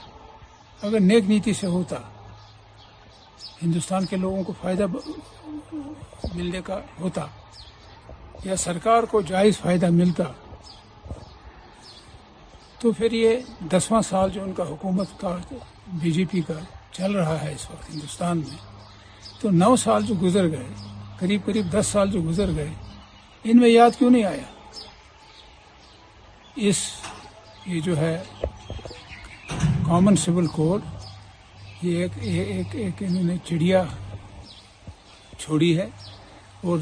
اگر 0.90 1.00
نیک 1.00 1.28
نیتی 1.30 1.54
سے 1.62 1.68
ہوتا 1.68 1.98
ہندوستان 3.62 4.06
کے 4.10 4.18
لوگوں 4.24 4.44
کو 4.48 4.54
فائدہ 4.62 4.86
ملنے 6.36 6.62
کا 6.66 6.80
ہوتا 7.00 7.26
یا 8.44 8.56
سرکار 8.64 9.04
کو 9.12 9.22
جائز 9.32 9.58
فائدہ 9.62 9.90
ملتا 10.00 10.24
تو 12.80 12.92
پھر 12.98 13.12
یہ 13.24 13.38
دسواں 13.72 14.02
سال 14.10 14.30
جو 14.34 14.44
ان 14.44 14.54
کا 14.58 14.64
حکومت 14.70 15.20
کا 15.22 15.36
بی 16.02 16.12
جے 16.12 16.24
پی 16.32 16.42
کا 16.48 16.60
چل 16.98 17.16
رہا 17.16 17.42
ہے 17.44 17.54
اس 17.54 17.70
وقت 17.72 17.90
ہندوستان 17.94 18.38
میں 18.48 18.58
تو 19.42 19.50
نو 19.64 19.76
سال 19.86 20.06
جو 20.08 20.16
گزر 20.22 20.52
گئے 20.58 20.68
قریب 21.20 21.42
قریب 21.46 21.72
دس 21.80 21.88
سال 21.94 22.12
جو 22.12 22.22
گزر 22.30 22.56
گئے 22.56 22.74
ان 23.50 23.60
میں 23.60 23.68
یاد 23.70 23.98
کیوں 23.98 24.10
نہیں 24.10 24.24
آیا 24.26 24.44
اس 26.68 26.78
یہ 27.66 27.80
جو 27.86 27.98
ہے 27.98 28.14
کامن 29.88 30.16
سول 30.24 30.48
کوڈ 30.56 30.82
یہ 31.86 31.98
ایک 32.04 32.12
ایک 32.26 32.76
ایک 32.76 33.04
انہوں 33.08 33.24
نے 33.24 33.36
چڑیا 33.48 33.84
چھوڑی 35.44 35.78
ہے 35.80 35.88
اور 36.68 36.78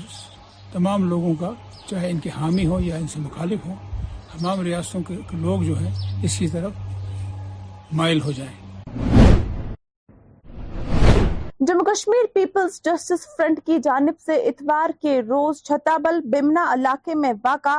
تمام 0.73 1.09
لوگوں 1.09 1.33
کا 1.39 1.51
چاہے 1.89 2.09
ان 2.11 2.19
کے 2.23 2.29
حامی 2.39 2.65
ہوں 2.67 2.81
یا 2.85 2.95
ان 2.97 3.07
سے 3.13 3.19
مخالف 3.25 3.65
ہوں 3.65 3.75
تمام 4.37 4.61
ریاستوں 4.69 5.01
کے 5.07 5.15
لوگ 5.45 5.63
جو 5.67 5.79
ہیں 5.79 5.91
اس 6.25 6.37
کی 6.37 6.47
طرف 6.55 7.91
مائل 7.99 8.21
ہو 8.25 8.31
جائیں 8.39 9.21
Jammu 11.67 11.83
Kashmir 11.85 12.25
peoples 12.33 12.73
justice 12.83 13.25
front 13.37 13.59
کی 13.65 13.77
جانب 13.83 14.19
سے 14.25 14.35
اتوار 14.47 14.89
کے 15.01 15.21
روز 15.27 15.61
چھتابل 15.67 16.19
بمنا 16.31 16.65
علاقے 16.73 17.15
میں 17.15 17.31
واقع 17.43 17.75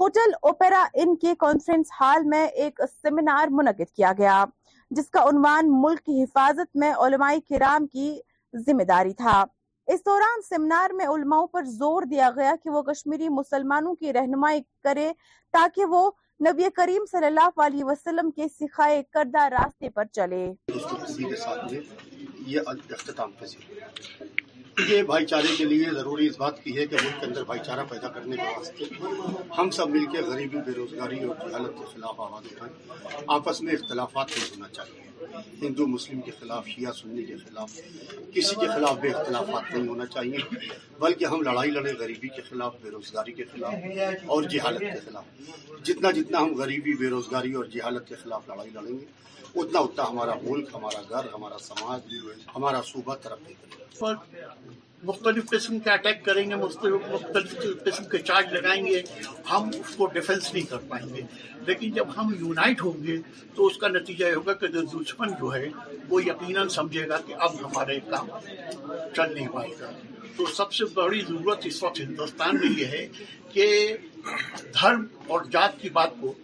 ہوٹل 0.00 0.32
اوپیرا 0.50 0.82
ان 1.02 1.14
کے 1.22 1.34
کانفرنس 1.40 1.90
ہال 2.00 2.22
میں 2.34 2.44
ایک 2.46 2.80
سیمینار 3.02 3.48
منعقد 3.56 3.94
کیا 3.96 4.12
گیا 4.18 4.44
جس 4.96 5.08
کا 5.16 5.22
عنوان 5.30 5.66
ملک 5.82 6.00
کی 6.06 6.22
حفاظت 6.22 6.76
میں 6.82 6.92
علماء 7.06 7.32
کرام 7.48 7.86
کی 7.92 8.08
ذمہ 8.66 8.82
داری 8.88 9.12
تھا 9.22 9.42
اس 9.94 10.04
دوران 10.06 10.42
سیمینار 10.48 10.94
میں 10.96 11.06
علماء 11.14 11.44
پر 11.52 11.64
زور 11.78 12.02
دیا 12.10 12.30
گیا 12.36 12.54
کہ 12.62 12.70
وہ 12.70 12.82
کشمیری 12.90 13.28
مسلمانوں 13.40 13.94
کی 13.94 14.12
رہنمائی 14.12 14.60
کرے 14.84 15.12
تاکہ 15.58 15.84
وہ 15.96 16.10
نبی 16.48 16.70
کریم 16.76 17.04
صلی 17.10 17.26
اللہ 17.26 17.60
علیہ 17.66 17.84
وسلم 17.84 18.30
کے 18.36 18.46
سکھائے 18.60 19.02
کردہ 19.12 19.48
راستے 19.58 19.90
پر 19.94 20.04
چلے 20.12 20.46
یہ 22.50 22.60
اختتام 22.96 23.30
پذیر 23.38 23.72
جی۔ 23.72 24.84
یہ 24.94 25.02
بھائی 25.08 25.26
چارے 25.30 25.48
کے 25.56 25.64
لیے 25.64 25.86
ضروری 25.94 26.26
اس 26.26 26.36
بات 26.42 26.62
کی 26.64 26.76
ہے 26.76 26.84
کہ 26.90 26.96
ملک 27.02 27.20
کے 27.20 27.26
اندر 27.26 27.44
بھائی 27.48 27.60
چارہ 27.66 27.84
پیدا 27.90 28.08
کرنے 28.16 28.36
کے 28.36 28.46
واسطے 28.56 28.84
ہم 29.58 29.70
سب 29.78 29.88
مل 29.94 30.04
کے 30.12 30.20
غریبی 30.28 30.58
بے 30.66 30.72
روزگاری 30.76 31.18
اور 31.28 31.34
جہالت 31.48 31.76
کے 31.78 31.86
خلاف 31.92 32.20
آواز 32.26 32.44
اٹھائیں 32.52 33.20
آپس 33.36 33.60
میں 33.66 33.74
اختلافات 33.74 34.28
نہیں 34.36 34.50
ہونا 34.54 34.68
چاہیے 34.76 35.06
ہندو 35.62 35.86
مسلم 35.94 36.20
کے 36.26 36.30
خلاف 36.38 36.66
شیعہ 36.74 36.92
سننے 37.00 37.22
کے 37.30 37.36
خلاف 37.44 37.72
کسی 38.34 38.54
کے 38.60 38.68
خلاف 38.74 38.98
بے 39.00 39.10
اختلافات 39.10 39.72
نہیں 39.74 39.88
ہونا 39.88 40.06
چاہیے 40.14 40.44
بلکہ 41.00 41.34
ہم 41.34 41.42
لڑائی 41.48 41.70
لڑیں 41.76 41.92
غریبی 42.02 42.28
کے 42.36 42.42
خلاف 42.50 42.76
بے 42.82 42.90
روزگاری 42.96 43.32
کے 43.40 43.44
خلاف 43.52 44.28
اور 44.36 44.48
جہالت 44.54 44.80
کے 44.92 44.98
خلاف 45.06 45.82
جتنا 45.88 46.10
جتنا 46.20 46.42
ہم 46.44 46.54
غریبی 46.62 46.94
بے 47.02 47.10
روزگاری 47.16 47.52
اور 47.58 47.64
جہالت 47.76 48.08
کے 48.12 48.22
خلاف 48.24 48.48
لڑائی 48.48 48.70
لڑیں 48.74 48.92
گے 48.98 49.04
اتنا 49.62 49.80
اتنا 49.86 50.04
ہمارا 50.08 50.32
ہمارا 50.32 50.74
ہمارا 50.74 51.20
ہمارا 51.34 51.56
ملک 51.56 51.84
گھر 51.84 52.48
سماج 52.50 52.84
صوبہ 52.92 53.14
ترقی 53.22 53.54
مختلف 55.08 55.48
قسم 55.50 55.78
کے 55.80 55.90
اٹیک 55.90 56.24
کریں 56.24 56.42
گے 56.50 56.54
مختلف 56.60 57.52
قسم 57.84 58.04
کے 58.12 58.18
چارج 58.30 58.52
لگائیں 58.54 58.84
گے 58.86 59.02
ہم 59.50 59.68
اس 59.80 59.94
کو 59.96 60.06
ڈیفنس 60.14 60.52
نہیں 60.54 60.70
کر 60.70 60.78
پائیں 60.92 61.06
گے 61.14 61.22
لیکن 61.66 61.90
جب 61.98 62.06
ہم 62.16 62.34
یونائٹ 62.40 62.82
ہوں 62.84 63.02
گے 63.06 63.16
تو 63.54 63.66
اس 63.66 63.76
کا 63.84 63.88
نتیجہ 63.88 64.24
یہ 64.26 64.34
ہوگا 64.38 64.52
کہ 64.62 64.68
دشمن 64.96 65.34
جو 65.40 65.54
ہے 65.54 65.68
وہ 66.10 66.22
یقیناً 66.24 66.68
سمجھے 66.78 67.08
گا 67.08 67.18
کہ 67.26 67.34
اب 67.48 67.54
ہمارے 67.64 67.98
کام 68.10 68.26
چل 68.44 69.34
نہیں 69.34 69.48
پائے 69.54 69.72
گا 69.80 69.90
تو 70.36 70.46
سب 70.60 70.72
سے 70.78 70.84
بڑی 70.94 71.20
ضرورت 71.28 71.66
اس 71.70 71.82
وقت 71.82 72.00
ہندوستان 72.00 72.56
میں 72.60 72.70
یہ 72.78 72.96
ہے 72.96 73.06
کہ 73.52 73.70
دھرم 74.80 75.04
اور 75.32 75.44
جات 75.52 75.80
کی 75.82 75.88
بات 76.00 76.20
کو 76.20 76.34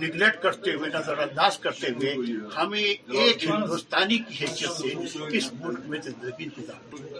نگلیکٹ 0.00 0.42
کرتے 0.42 0.72
ہوئے 0.74 0.88
نظر 0.94 1.18
انداز 1.22 1.58
کرتے 1.64 1.90
ہوئے 1.96 2.32
ہمیں 2.56 2.80
ایک 2.82 3.44
ہندوستانی 3.50 4.18
کی 4.28 4.34
حیثیت 4.44 5.08
سے 5.12 5.22
اس 5.38 5.52
ملک 5.60 5.80
میں 5.90 5.98
زندگی 6.04 6.48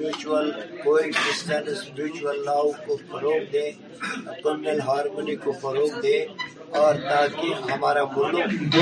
کو 2.85 2.95
فروغ 3.11 3.45
دے 3.53 3.69
اپنی 3.99 4.79
ہارمونی 4.87 5.35
کو 5.43 5.51
فروغ 5.61 5.99
دے 6.03 6.17
اور 6.81 6.95
تاکہ 7.09 7.71
ہمارا 7.71 8.03
ملک 8.17 8.75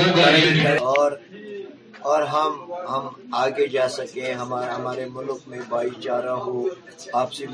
اور 0.96 1.12
اور 2.10 2.22
ہم 2.32 2.52
ہم 2.88 3.06
آگے 3.36 3.64
جا 3.74 3.84
ہمارا 4.40 4.74
ہمارے 4.76 5.04
ملک 5.12 5.46
میں 5.52 5.58
بھائی 5.68 5.88
چارہ 6.02 6.34
ہو 6.44 6.58
آپ 7.20 7.32
کے 7.32 7.46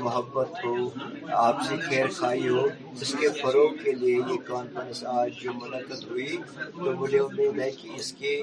فروغ 3.39 3.71
کے 3.83 3.91
لیے 4.01 4.13
یہ 4.15 4.35
کانفرنس 4.47 4.99
آج 5.13 5.39
جو 5.43 5.53
منعقد 5.61 6.03
ہوئی 6.09 6.37
تو 6.75 6.93
مجھے 6.99 7.19
امید 7.21 7.57
ہے 7.59 7.69
کہ 7.79 7.89
اس 7.95 8.11
کے 8.19 8.35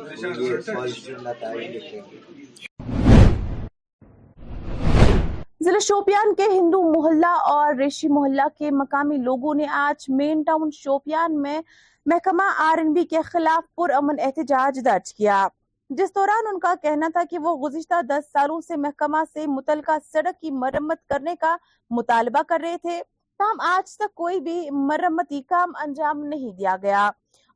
نتائج 1.28 1.76
گے 1.92 2.00
ضلع 5.64 5.78
شوپیان 5.90 6.28
کے 6.40 6.46
ہندو 6.56 6.78
محلہ 6.96 7.34
اور 7.52 7.68
ریشی 7.82 8.08
محلہ 8.18 8.48
کے 8.58 8.66
مقامی 8.82 9.16
لوگوں 9.30 9.52
نے 9.62 9.66
آج 9.86 9.98
مین 10.22 10.38
ٹاؤن 10.50 10.66
شوپیان 10.82 11.30
میں 11.42 11.58
محکمہ 12.14 12.46
آر 12.70 12.78
این 12.84 12.90
بی 12.94 13.04
کے 13.14 13.20
خلاف 13.32 13.62
پر 13.80 13.88
امن 14.02 14.16
احتجاج 14.24 14.74
درج 14.84 15.08
کیا 15.14 15.40
جس 15.98 16.12
دوران 16.14 16.46
ان 16.48 16.58
کا 16.60 16.72
کہنا 16.82 17.06
تھا 17.12 17.22
کہ 17.30 17.38
وہ 17.44 17.54
گزشتہ 17.68 18.00
دس 18.08 18.26
سالوں 18.32 18.60
سے 18.66 18.76
محکمہ 18.82 19.22
سے 19.32 19.46
متعلقہ 19.54 19.92
سڑک 20.12 20.40
کی 20.40 20.50
مرمت 20.58 20.98
کرنے 21.10 21.34
کا 21.40 21.56
مطالبہ 21.98 22.42
کر 22.48 22.58
رہے 22.64 22.76
تھے 22.82 23.00
تاہم 23.38 23.60
آج 23.70 23.96
تک 23.98 24.14
کوئی 24.22 24.38
بھی 24.40 24.54
مرمتی 24.90 25.40
کام 25.48 25.72
انجام 25.84 26.22
نہیں 26.26 26.52
دیا 26.58 26.76
گیا 26.82 27.06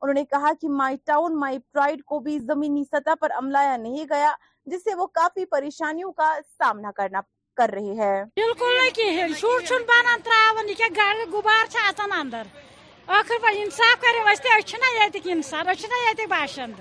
انہوں 0.01 0.15
نے 0.15 0.25
کہا 0.31 0.51
کہ 0.61 0.69
مائی 0.81 0.97
ٹاؤن 1.07 1.39
مائی 1.41 1.59
پرائیڈ 1.73 2.03
کو 2.13 2.19
بھی 2.27 2.39
زمینی 2.47 2.85
سطح 2.93 3.15
پر 3.21 3.33
عملایا 3.39 3.77
نہیں 3.87 4.05
گیا 4.11 4.33
جس 4.73 4.85
سے 4.85 4.95
وہ 5.03 5.07
کافی 5.21 5.45
پریشانیوں 5.55 6.13
کا 6.23 6.35
سامنا 6.59 6.91
کرنا 6.97 7.21
کر 7.57 7.71
رہے 7.75 7.95
ہیں 8.03 8.25
بالکل 8.35 8.73
نہیں 15.37 16.27
باشند 16.31 16.81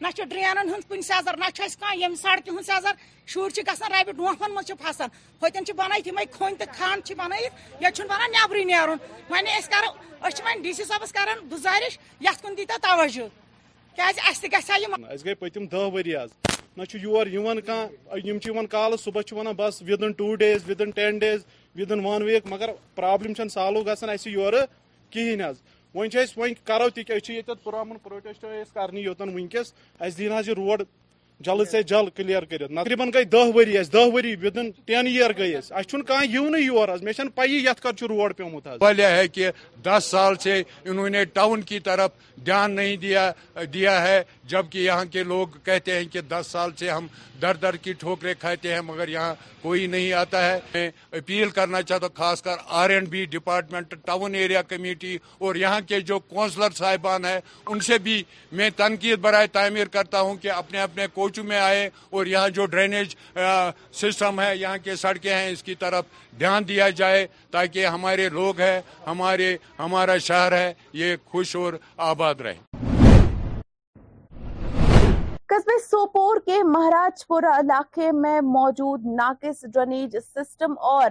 نہ 0.00 0.08
نرین 0.18 1.02
سزر 1.02 1.36
نہشان 1.38 2.14
سڑکہ 2.16 3.70
رب 3.98 4.12
ڈوفن 4.16 4.56
ربھ 4.58 4.82
پھسان 4.82 5.08
پتین 5.40 5.64
بنائی 5.76 6.26
خون 6.32 6.54
تو 6.58 6.64
خاندان 6.78 7.32
ویسے 9.30 9.80
وی 10.20 10.58
ڈی 10.62 10.72
سی 10.72 10.84
صاحب 10.84 11.04
کر 11.14 11.34
گزارش 11.52 11.98
کن 12.42 12.56
دیت 12.56 12.72
توجہ 12.82 13.28
دہ 15.72 15.86
وری 15.94 16.14
صبح 19.04 19.52
بس 19.58 19.82
ویک 22.22 22.46
مگر 22.52 22.70
پرابلم 22.96 23.48
سالو 23.54 23.82
یور 24.26 24.52
کہین 25.10 25.42
ونس 25.94 26.36
وو 26.38 26.46
تک 26.94 27.10
یہ 27.30 27.40
پوٹسٹ 27.46 28.44
کرنے 28.74 29.00
یوتن 29.00 29.34
ونکی 29.34 29.58
اِس 29.58 30.18
دن 30.18 30.32
یہ 30.46 30.52
روڈ 30.56 30.82
جلد 31.44 31.68
جلد 31.72 31.88
سے 32.02 32.10
کلیئر 32.14 32.42
کر 32.48 32.66
تقریباً 32.66 33.10
گئی 33.14 33.24
گئی 33.32 33.84
دہ 33.90 33.92
دہ 33.92 34.44
ودن 34.44 34.68
ٹین 34.86 35.06
ایئر 35.06 35.38
یور 36.30 36.58
یت 37.50 37.86
روڈ 38.08 38.32
ہے 39.00 39.26
کہ 39.32 39.50
دس 39.84 40.08
سال 40.10 40.34
سے 40.42 40.62
انہوں 40.84 41.08
نے 41.10 41.24
ٹاؤن 41.38 41.62
کی 41.70 41.78
طرف 41.88 42.38
دھیان 42.46 42.74
نہیں 42.76 42.96
دیا 43.04 43.30
دیا 43.74 44.00
ہے 44.02 44.22
جبکہ 44.48 44.78
یہاں 44.78 45.04
کے 45.12 45.22
لوگ 45.32 45.46
کہتے 45.64 45.98
ہیں 45.98 46.04
کہ 46.12 46.20
دس 46.30 46.46
سال 46.50 46.70
سے 46.78 46.90
ہم 46.90 47.06
در 47.42 47.56
در 47.62 47.76
کی 47.82 47.92
ٹھوکریں 48.00 48.32
کھاتے 48.40 48.72
ہیں 48.74 48.80
مگر 48.86 49.08
یہاں 49.08 49.34
کوئی 49.60 49.86
نہیں 49.92 50.12
آتا 50.12 50.44
ہے 50.46 50.58
میں 50.74 50.90
اپیل 51.18 51.50
کرنا 51.58 51.80
چاہتا 51.82 52.06
ہوں 52.06 52.14
خاص 52.16 52.42
کر 52.42 52.56
R 52.80 52.90
and 52.90 53.08
B 53.08 53.24
department 53.30 53.94
town 54.06 54.34
area 54.40 54.62
committee 54.68 55.16
اور 55.44 55.54
یہاں 55.62 55.80
کے 55.88 56.00
جو 56.10 56.18
کونسلر 56.28 56.70
صاحبان 56.76 57.24
ہیں 57.24 57.38
ان 57.66 57.80
سے 57.86 57.98
بھی 58.08 58.22
میں 58.60 58.68
تنقید 58.76 59.18
برائے 59.20 59.46
تعمیر 59.52 59.88
کرتا 59.92 60.20
ہوں 60.20 60.36
کہ 60.42 60.50
اپنے 60.52 60.80
اپنے 60.80 61.06
میں 61.38 61.58
آئے 61.60 61.88
اور 62.10 62.26
یہاں 62.26 62.48
جو 62.54 62.66
ڈرینیج 62.70 63.14
سسٹم 64.00 64.40
ہے 64.40 64.54
یہاں 64.56 64.76
کے 64.84 64.96
سڑکیں 64.96 65.32
ہیں 65.34 65.50
اس 65.50 65.62
کی 65.62 65.74
طرف 65.80 66.04
دھیان 66.38 66.68
دیا 66.68 66.88
جائے 67.00 67.26
تاکہ 67.52 67.86
ہمارے 67.86 68.28
لوگ 68.32 68.60
ہیں 68.60 68.80
ہمارے 69.06 69.56
ہمارا 69.78 70.16
شہر 70.28 70.56
ہے 70.58 70.72
یہ 71.02 71.16
خوش 71.32 71.56
اور 71.56 71.72
آباد 72.12 72.40
رہے 72.44 72.88
قصبے 75.50 75.78
سوپور 75.84 76.36
کے 76.46 76.62
مہاراج 76.64 77.26
پورا 77.26 77.58
علاقے 77.60 78.10
میں 78.22 78.40
موجود 78.56 79.06
ناقص 79.18 79.62
ڈرینیج 79.74 80.16
سسٹم 80.34 80.74
اور 80.96 81.10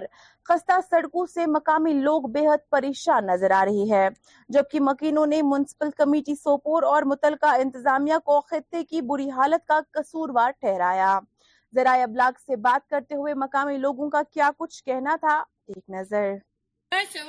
خستہ 0.50 0.76
سڑکوں 0.90 1.26
سے 1.34 1.46
مقامی 1.52 1.92
لوگ 1.94 2.22
بے 2.36 2.40
حد 2.48 2.62
پریشان 2.72 3.26
نظر 3.28 3.52
آ 3.56 3.64
رہی 3.66 3.90
ہے 3.92 4.08
جبکہ 4.56 4.80
مکینوں 4.86 5.26
نے 5.34 5.42
میونسپل 5.50 5.90
کمیٹی 5.98 6.34
سوپور 6.36 6.84
اور 6.92 7.04
متعلقہ 7.12 7.54
انتظامیہ 7.66 8.18
کو 8.26 8.40
خطے 8.52 8.84
کی 8.90 9.02
بری 9.12 9.30
حالت 9.40 9.66
کا 9.68 9.80
قصور 9.98 10.30
ٹھہرایا 10.62 11.12
ذرائع 11.76 12.04
ابلاغ 12.04 12.40
سے 12.46 12.56
بات 12.66 12.88
کرتے 12.90 13.16
ہوئے 13.16 13.34
مقامی 13.44 13.78
لوگوں 13.84 14.10
کا 14.16 14.22
کیا 14.34 14.50
کچھ 14.60 14.84
کہنا 14.86 15.16
تھا 15.22 15.38
ایک 15.68 15.84
نظر 15.88 16.34
اچھا، 16.92 17.28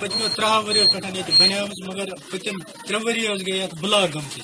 پتمو 0.01 0.27
ترہوں 0.35 0.63
ورنہ 0.65 0.83
بنوا 1.39 1.65
پتم 2.31 2.57
تر 2.89 2.95
وری 3.05 3.27
گئی 3.47 3.63
بلک 3.81 4.15
گمت 4.15 4.39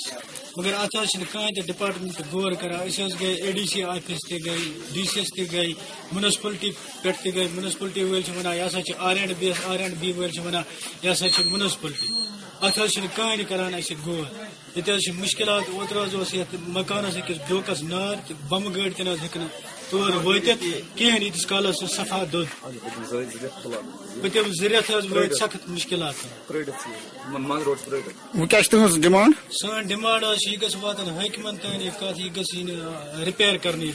اتنی 0.57 1.25
کہیں 1.33 1.63
تپاٹمنٹ 1.67 2.21
غور 2.33 2.53
کرے 2.61 3.03
اے 3.45 3.51
ڈی 3.55 3.65
سی 3.73 3.83
آفس 3.93 4.27
تے 4.29 4.39
ڈی 4.95 5.05
سی 5.13 5.21
ایس 5.21 5.31
تے 5.37 5.67
منسپلٹی 6.13 6.71
پہ 7.03 7.31
گئی 7.35 7.47
مونسپلٹی 7.55 8.03
ونان 8.37 8.57
یہ 8.57 8.93
R 9.09 9.17
and 9.17 9.33
B 9.39 9.47
S 9.53 9.95
B 10.01 10.13
ولان 10.47 10.63
یہ 11.03 11.15
سا 11.21 11.27
منسپلٹی 11.51 12.22
ات 12.63 12.79
حظ 12.79 12.97
کہانی 13.15 13.45
کران 13.49 13.75
اس 13.75 13.91
غور 14.05 14.25
یہ 14.77 15.13
مشکلات 15.19 15.63
اوتر 15.75 15.97
حظ 16.03 16.35
یت 16.35 16.55
مکانس 16.79 17.17
اکس 17.17 17.39
بیوکس 17.49 17.83
نار 17.93 18.15
تو 18.27 18.35
بم 18.51 18.65
گڑ 18.77 18.89
تین 18.97 19.07
ہوں 19.09 19.49
تور 19.91 20.11
وتھ 20.25 20.49
کہین 20.97 21.23
یتس 21.23 21.47
کالس 21.51 21.77
سہ 21.81 21.87
سفا 21.97 22.23
دود 22.33 22.47
پتم 24.23 24.53
ذریعہ 24.61 24.81
حظ 24.91 25.07
سخت 25.41 25.69
مشکلات 25.77 26.15
وہ 28.37 28.47
تہذ 28.51 28.99
ڈمانڈ 29.07 29.35
سان 29.63 29.87
ڈمانڈ 29.95 30.25
یہ 30.51 30.57
گھس 30.63 30.77
واتن 30.83 31.11
حکمن 31.19 31.57
تین 31.63 31.83
یہ 31.83 31.91
کت 32.01 32.21
یہ 32.21 32.29
گھس 32.37 32.55
ریپیر 33.27 33.57
کرنے 33.65 33.91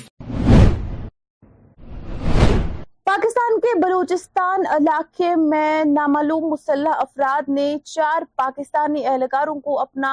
پاکستان 3.18 3.60
کے 3.60 3.70
بلوچستان 3.84 4.64
علاقے 4.72 5.30
میں 5.44 5.84
نامعلوم 5.86 6.44
مسلح 6.52 6.98
افراد 7.02 7.48
نے 7.50 7.64
چار 7.94 8.24
پاکستانی 8.38 9.06
اہلکاروں 9.08 9.56
کو 9.62 9.80
اپنا 9.80 10.12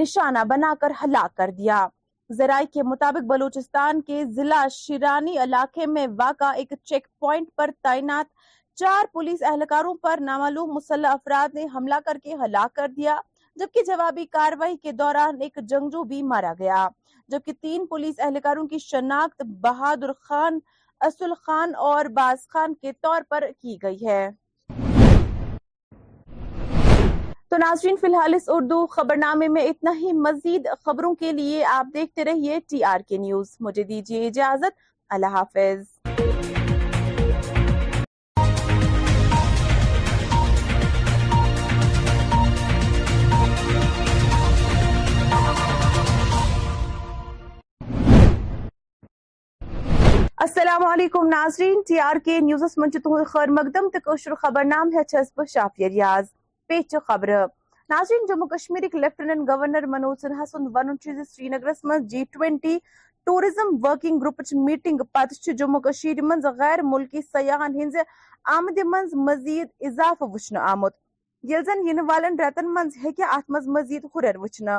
نشانہ 0.00 0.44
بنا 0.48 0.72
کر 0.80 0.92
کر 0.94 1.04
ہلاک 1.04 1.40
دیا 1.56 1.78
ذرائع 2.38 2.66
کے 2.74 2.82
مطابق 2.90 3.24
بلوچستان 3.32 4.02
کے 4.10 4.24
ضلع 4.36 4.62
شیرانی 4.72 5.36
علاقے 5.44 5.86
میں 5.96 6.06
واقع 6.18 6.52
ایک 6.62 6.72
چیک 6.84 7.06
پوائنٹ 7.20 7.48
پر 7.56 7.70
تعینات 7.82 8.26
چار 8.82 9.12
پولیس 9.12 9.42
اہلکاروں 9.50 9.94
پر 10.02 10.20
نامعلوم 10.30 10.74
مسلح 10.74 11.12
افراد 11.20 11.54
نے 11.54 11.66
حملہ 11.74 12.00
کر 12.06 12.18
کے 12.24 12.34
ہلاک 12.44 12.74
کر 12.76 12.88
دیا 12.96 13.20
جبکہ 13.60 13.82
جوابی 13.86 14.26
کاروائی 14.38 14.76
کے 14.82 14.92
دوران 15.02 15.40
ایک 15.42 15.58
جنگجو 15.68 16.04
بھی 16.14 16.22
مارا 16.34 16.52
گیا 16.58 16.88
جبکہ 17.32 17.52
تین 17.62 17.86
پولیس 17.90 18.20
اہلکاروں 18.24 18.66
کی 18.68 18.78
شناخت 18.88 19.42
بہادر 19.62 20.12
خان 20.28 20.58
اصل 21.04 21.32
خان 21.46 21.74
اور 21.86 22.04
باز 22.14 22.46
خان 22.52 22.74
کے 22.82 22.92
طور 23.02 23.22
پر 23.28 23.44
کی 23.62 23.76
گئی 23.82 24.06
ہے 24.06 24.28
تو 27.50 27.56
ناظرین 27.62 27.96
فی 27.96 28.06
الحال 28.06 28.34
اس 28.34 28.48
اردو 28.54 28.86
خبر 28.94 29.16
نامے 29.16 29.48
میں 29.48 29.62
اتنا 29.68 29.92
ہی 30.00 30.12
مزید 30.28 30.68
خبروں 30.84 31.14
کے 31.20 31.32
لیے 31.32 31.64
آپ 31.78 31.94
دیکھتے 31.94 32.24
رہیے 32.24 32.58
ٹی 32.70 32.82
آر 32.92 33.00
کے 33.08 33.16
نیوز 33.26 33.56
مجھے 33.68 33.82
دیجیے 33.82 34.26
اجازت 34.26 34.80
اللہ 35.14 35.36
حافظ 35.36 36.24
السلام 50.46 50.84
علیکم 50.86 51.26
ناظرین 51.28 51.80
ٹی 51.88 51.98
آر 52.00 52.16
کے 52.24 52.38
نیوزس 52.40 52.76
من 52.78 52.90
تہ 52.90 53.22
خیر 53.28 53.50
مقدم 53.50 53.88
قشر 54.04 54.34
خبر 54.42 54.64
نام 54.64 54.90
چھس 55.10 55.30
بہ 55.36 55.44
شافیہ 55.52 55.86
ریاض 55.86 56.26
پیچ 56.68 56.94
خبر 57.06 57.28
ناظرین 57.88 58.26
جموں 58.28 58.46
کشمیر 58.48 58.84
لیفٹنٹ 59.00 59.48
گورنر 59.48 59.86
منوج 59.94 60.20
سنہا 60.22 60.44
سن 60.50 60.66
ون 60.74 60.94
سری 61.04 61.48
نگر 61.56 61.70
من 61.84 62.06
جی 62.12 62.22
ٹوینٹی 62.32 62.78
ٹورزم 63.26 63.74
ورکنگ 63.86 64.18
گروپچ 64.22 64.52
میٹنگ 64.66 64.98
پتہ 65.12 65.50
جموں 65.62 65.80
کشیر 65.88 66.22
من 66.28 66.42
غیر 66.58 66.82
ملکی 66.92 67.20
سیاح 67.32 67.66
ہند 67.80 67.96
آمد 68.56 68.78
من 68.92 69.08
مزید 69.24 69.68
اضافہ 69.90 70.30
وچن 70.34 70.56
آمت 70.70 70.94
یل 71.52 71.64
زن 71.72 71.86
ین 71.88 72.00
والن 72.10 72.38
رتن 72.40 72.72
من 72.74 72.88
ہکہ 73.04 73.32
ات 73.36 73.50
من 73.56 73.72
مزید 73.80 74.04
ہرر 74.14 74.36
وچھنے 74.42 74.78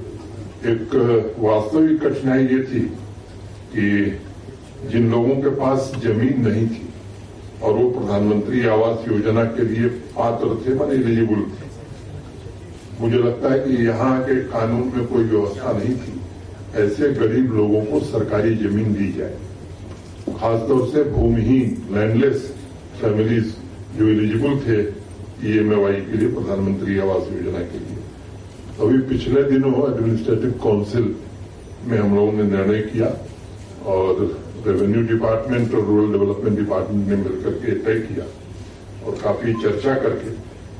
ایک 0.69 0.95
واستک 1.43 1.93
کٹھنائی 2.01 2.43
یہ 2.49 2.61
تھی 2.71 2.87
کہ 3.71 4.87
جن 4.89 5.07
لوگوں 5.09 5.35
کے 5.41 5.49
پاس 5.59 5.89
زمین 6.03 6.43
نہیں 6.47 6.65
تھی 6.73 6.83
اور 7.59 7.73
وہ 7.75 7.89
پردھان 7.95 8.23
منتری 8.27 8.61
آوس 8.73 9.07
یوجنا 9.07 9.43
کے 9.55 9.63
لیے 9.71 9.87
پاتر 10.13 10.53
تھے 10.63 10.73
من 10.79 10.91
ایلیجیبل 10.95 11.41
تھے 11.57 11.67
مجھے 12.99 13.17
لگتا 13.17 13.53
ہے 13.53 13.59
کہ 13.63 13.81
یہاں 13.83 14.11
کے 14.25 14.31
قانون 14.51 14.89
میں 14.95 15.05
کوئی 15.09 15.25
ویوستھا 15.31 15.71
نہیں 15.77 15.93
تھی 16.05 16.81
ایسے 16.81 17.09
غریب 17.19 17.53
لوگوں 17.53 17.81
کو 17.89 17.99
سرکاری 18.11 18.53
زمین 18.61 18.93
دی 18.99 19.11
جائے 19.17 20.33
خاص 20.41 20.67
طور 20.67 20.85
سے 20.91 21.03
بھومہین 21.13 21.73
لینڈ 21.97 22.23
لیس 22.25 22.45
فیملیز 22.99 23.53
جو 23.97 24.05
ایلیجیبل 24.07 24.59
تھے 24.65 24.77
ای 25.41 25.57
ایم 25.57 25.73
ای 25.85 25.99
کے 26.11 26.17
لیے 26.17 26.27
پردھان 26.35 26.63
منتری 26.63 26.99
آواس 27.07 27.31
یوجنا 27.31 27.61
کے 27.71 27.77
لیے 27.77 27.90
ابھی 28.83 28.97
پچھلے 29.09 29.41
دنوں 29.49 29.73
ایڈمنسٹریٹو 29.87 30.47
کاؤنسل 30.61 31.11
میں 31.89 31.97
ہم 31.97 32.15
لوگوں 32.15 32.31
نے 32.35 33.01
ریونیو 34.65 35.01
ڈپارٹمنٹ 35.09 35.73
اور 35.75 35.83
رورل 35.83 36.11
ڈیولپمنٹ 36.13 36.57
ڈپارٹمنٹ 36.59 37.07
نے 37.07 37.15
مل 37.15 37.39
کر 37.43 37.53
کے 37.61 37.75
طے 37.85 37.93
کیا 38.07 38.23
اور 39.05 39.13
کافی 39.21 39.53
چرچا 39.61 39.93
کر 40.03 40.17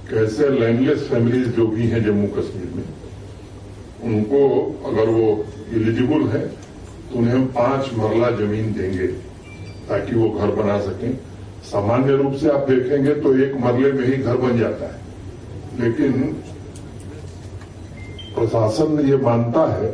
کے 0.10 0.18
ایسے 0.20 0.50
لینڈ 0.60 0.82
لیس 0.88 1.08
فیملیز 1.10 1.48
جو 1.56 1.66
بھی 1.74 1.92
ہیں 1.92 2.00
جموں 2.08 2.28
کشمیر 2.38 2.76
میں 2.76 2.84
ان 4.10 4.24
کو 4.30 4.40
اگر 4.92 5.08
وہ 5.18 5.32
ایلیجیبل 5.72 6.28
ہے 6.34 6.44
تو 7.10 7.18
انہیں 7.20 7.34
ہم 7.34 7.48
پانچ 7.54 7.90
مرلہ 7.98 8.26
زمین 8.40 8.72
دیں 8.78 8.92
گے 8.98 9.08
تاکہ 9.88 10.16
وہ 10.16 10.30
گھر 10.38 10.54
بنا 10.62 10.78
سکیں 10.88 11.12
سامان 11.72 12.10
روپ 12.10 12.38
سے 12.42 12.52
آپ 12.52 12.68
دیکھیں 12.68 13.04
گے 13.06 13.14
تو 13.24 13.32
ایک 13.44 13.56
مرلے 13.66 13.92
میں 13.92 14.06
ہی 14.08 14.24
گھر 14.24 14.36
بن 14.46 14.58
جاتا 14.60 14.94
ہے 14.94 15.80
لیکن 15.80 16.30
پرشاسن 18.41 18.97
یہ 19.08 19.15
مانتا 19.23 19.65
ہے 19.77 19.91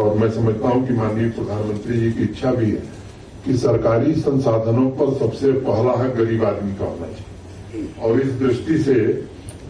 اور 0.00 0.14
میں 0.20 0.28
سمجھتا 0.34 0.68
ہوں 0.68 0.84
کہ 0.86 0.94
ماننی 0.96 1.28
پردھان 1.36 1.62
منتری 1.68 1.98
جی 2.00 2.10
کی 2.18 2.22
اچھا 2.30 2.50
بھی 2.58 2.70
ہے 2.72 2.80
کہ 3.44 3.56
سرکاری 3.66 4.14
سنسا 4.24 4.56
پر 4.98 5.12
سب 5.18 5.34
سے 5.40 5.52
پہلا 5.66 5.92
ہے 6.02 6.08
گریب 6.18 6.44
آدمی 6.48 6.72
کا 6.78 6.84
ہونا 6.84 7.06
چاہیے 7.18 7.86
اور 7.98 8.18
اس 8.18 8.84
سے 8.84 8.94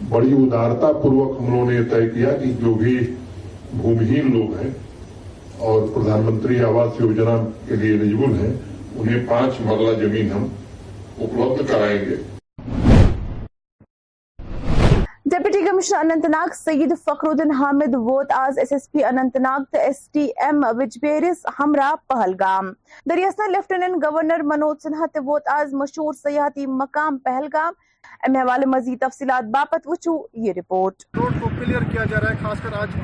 بڑی 0.09 0.31
ادارتا 0.43 0.91
پوروک 1.01 1.37
ہم 1.39 1.49
لوگوں 1.51 1.65
نے 1.69 1.75
یہ 1.75 1.89
طے 1.91 2.07
کیا 2.13 2.33
کہ 2.43 2.51
جو 2.61 2.73
بھی 2.83 2.97
بھومہین 3.73 4.31
لوگ 4.37 4.57
ہیں 4.63 4.69
اور 5.69 5.87
پردھان 5.93 6.23
منتری 6.25 6.59
آواس 6.71 7.01
یوجنا 7.01 7.35
کے 7.67 7.75
لیے 7.83 7.95
نجبل 8.03 8.37
ہیں 8.41 8.53
انہیں 8.95 9.25
پانچ 9.29 9.61
مرلہ 9.65 9.95
زمین 10.05 10.31
ہم 10.31 10.45
اپلبدھ 11.19 11.67
کرائیں 11.71 11.97
گے 12.09 12.15
انت 15.91 16.25
ناگ 16.29 16.51
سید 16.55 16.91
فخر 17.05 17.27
الدین 17.29 17.51
حامد 17.59 17.95
ووت 17.95 18.31
آز 18.33 18.57
ایس 18.59 18.71
ایس 18.73 18.89
پی 18.91 19.03
انتناگی 19.03 20.25
ہمرا 21.59 21.93
پہلگام 22.09 22.69
دریا 23.09 23.29
گورنر 24.03 24.43
منوج 24.51 24.77
سنہا 24.83 25.61
مشہور 25.81 26.13
سیاحتی 26.21 26.65
مقام 26.83 27.17
پہلگام 27.25 27.73
ایم 28.27 28.35
حوالے 28.35 28.65
مزید 28.75 28.99
تفصیلات 29.01 29.49
باپت 29.55 29.87
وچو 29.87 30.15
یہ 30.45 30.53
رپورٹ 30.57 31.03
روڈ 31.17 31.41
کو 31.41 31.49
کلیئر 31.59 31.91
کیا 31.91 32.03
جا 32.11 32.19
رہا 32.21 32.29
ہے 32.29 32.43
خاص 32.43 32.61
کر 32.63 32.77
آج 32.81 32.95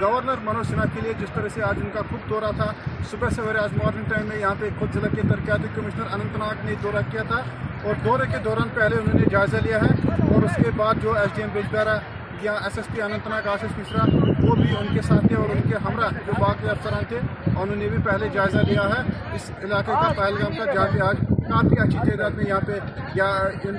گورنر 0.00 0.44
منوج 0.44 0.66
سنہا 0.70 0.84
کے 0.94 1.00
لیے 1.04 1.12
جس 1.20 1.34
طرح 1.34 1.48
سے 1.54 1.62
آج 1.70 1.78
ان 1.82 1.88
کا 1.94 2.02
خود 2.10 2.28
دورہ 2.30 2.50
تھا 2.56 2.70
صبح 3.10 3.30
سویرے 3.36 4.20
میں 4.28 4.38
یہاں 4.40 4.54
پہ 4.60 4.68
خود 4.78 4.94
ضلع 4.94 5.08
کے 5.14 5.20
اننت 5.20 6.36
ناگ 6.44 6.64
نے 6.66 6.74
دورہ 6.82 7.02
کیا 7.10 7.22
تھا 7.30 7.40
اور 7.88 7.94
دورے 8.04 8.30
کے 8.30 8.38
دوران 8.44 8.68
پہلے 8.74 8.96
انہوں 9.00 9.18
نے 9.20 9.26
جائزہ 9.30 9.56
لیا 9.64 9.78
ہے 9.82 10.16
اور 10.34 10.42
اس 10.42 10.56
کے 10.62 10.70
بعد 10.76 11.02
جو 11.02 11.12
S 11.22 11.34
D 11.36 11.42
M 11.42 11.50
Bijbehara 11.54 11.98
S 12.46 12.76
S 12.78 12.86
P 12.92 13.00
Anantnag 13.28 13.46
Nagesh 13.46 13.70
Mishra 13.78 14.02
وہ 14.48 14.54
بھی 14.56 14.76
ان 14.80 14.92
کے 14.94 15.00
ساتھ 15.02 15.32
اور 15.38 15.48
ان 15.54 15.60
کے 15.70 15.76
ہمراہ 15.84 16.10
جو 16.26 16.32
باقی 16.40 16.68
افسران 16.70 17.04
تھے 17.08 17.18
انہوں 17.50 17.74
نے 17.76 17.88
بھی 17.94 17.98
پہلے 18.04 18.28
جائزہ 18.34 18.58
لیا 18.68 18.82
ہے 18.92 19.00
اس 19.34 19.50
علاقے 19.62 19.92
کا 19.92 20.12
پہلگام 20.16 20.54
کا 20.56 20.82
آج 21.04 21.16
کافی 21.48 21.80
اچھی 21.86 21.98
تعداد 22.10 22.30
میں 22.36 22.44
یہاں 22.48 22.60
پہ 22.66 22.78
یا 23.14 23.26
ان 23.70 23.76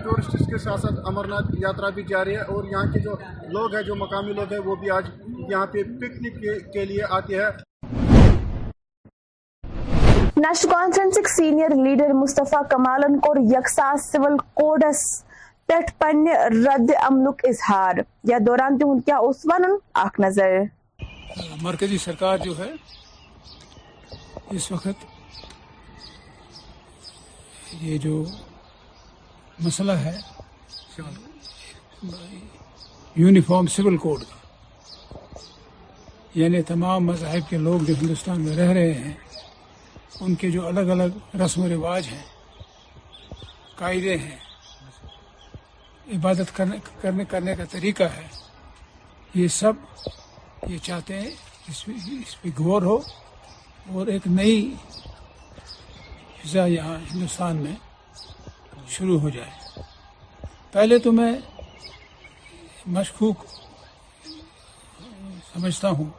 کے 0.50 0.58
ساتھ 0.64 0.86
امر 1.12 1.28
ناتھ 1.36 1.52
یاترا 1.62 1.90
بھی 2.00 2.04
جاری 2.10 2.36
ہے 2.36 2.42
اور 2.56 2.64
یہاں 2.72 2.84
کے 2.94 3.00
جو 3.08 3.14
لوگ 3.56 3.76
ہیں 3.76 3.84
جو 3.92 3.96
مقامی 4.04 4.34
لوگ 4.42 4.54
ہیں 4.54 4.60
وہ 4.66 4.76
بھی 4.84 4.90
آج 4.98 5.10
یہاں 5.52 5.66
پہ 5.74 5.84
پکنک 6.04 6.44
کے 6.74 6.86
لیے 6.92 7.04
آتے 7.20 7.42
ہیں 7.42 7.50
national 10.44 10.72
conference 10.72 11.18
senior 11.38 11.76
leader 11.86 12.14
Mustafa 12.24 12.62
کمالن 12.70 13.20
کو 13.28 13.34
یکساں 13.56 13.96
سول 14.12 14.38
کوڈس 14.62 15.04
پٹ 15.70 15.90
پن 16.00 16.28
رد 16.66 16.92
عمل 17.08 17.26
اظہار 17.48 17.96
یا 18.30 18.38
دوران 18.46 18.78
تو 18.80 18.90
ان 18.92 19.02
کیا 19.08 19.18
نظر 20.24 20.52
مرکزی 21.62 21.88
جی 21.88 21.98
سرکار 22.04 22.38
جو 22.46 22.54
ہے 22.60 22.70
اس 24.56 24.72
وقت 24.72 25.06
یہ 27.82 27.98
جو 28.06 28.24
مسئلہ 29.66 29.92
ہے 30.06 30.16
یونیفارم 33.22 33.68
سول 33.78 33.98
کوڈ 34.06 34.24
کا 34.30 35.20
یعنی 36.40 36.62
تمام 36.74 37.06
مذاہب 37.12 37.50
کے 37.50 37.58
لوگ 37.70 37.80
جو 37.88 37.94
ہندوستان 38.02 38.42
میں 38.46 38.56
رہ 38.58 38.72
رہے 38.82 38.94
ہیں 39.06 39.14
ان 40.22 40.36
کے 40.42 40.52
جو 40.52 40.68
الگ 40.68 40.92
الگ 40.98 41.24
رسم 41.44 41.62
و 41.66 41.70
رواج 41.76 42.08
ہیں 42.14 42.24
قاعدے 43.80 44.18
ہیں 44.28 44.38
عبادت 46.14 46.56
کرنے 46.56 46.78
کرنے 47.02 47.24
کرنے 47.32 47.54
کا 47.56 47.64
طریقہ 47.72 48.04
ہے 48.18 48.28
یہ 49.36 49.48
سب 49.62 49.74
یہ 50.68 50.78
چاہتے 50.88 51.20
ہیں 51.20 51.30
اس 51.70 51.84
پہ 51.86 51.92
اس 52.20 52.42
پہ 52.42 52.50
غور 52.60 52.82
ہو 52.90 52.98
اور 53.94 54.08
ایک 54.14 54.26
نئی 54.40 54.56
حصہ 56.44 56.68
یہاں 56.70 56.98
ہندوستان 57.12 57.56
میں 57.64 57.76
شروع 58.96 59.20
ہو 59.26 59.30
جائے 59.38 59.82
پہلے 60.72 60.98
تو 61.06 61.12
میں 61.20 61.32
مشکوک 62.98 63.46
سمجھتا 65.54 65.90
ہوں 65.98 66.10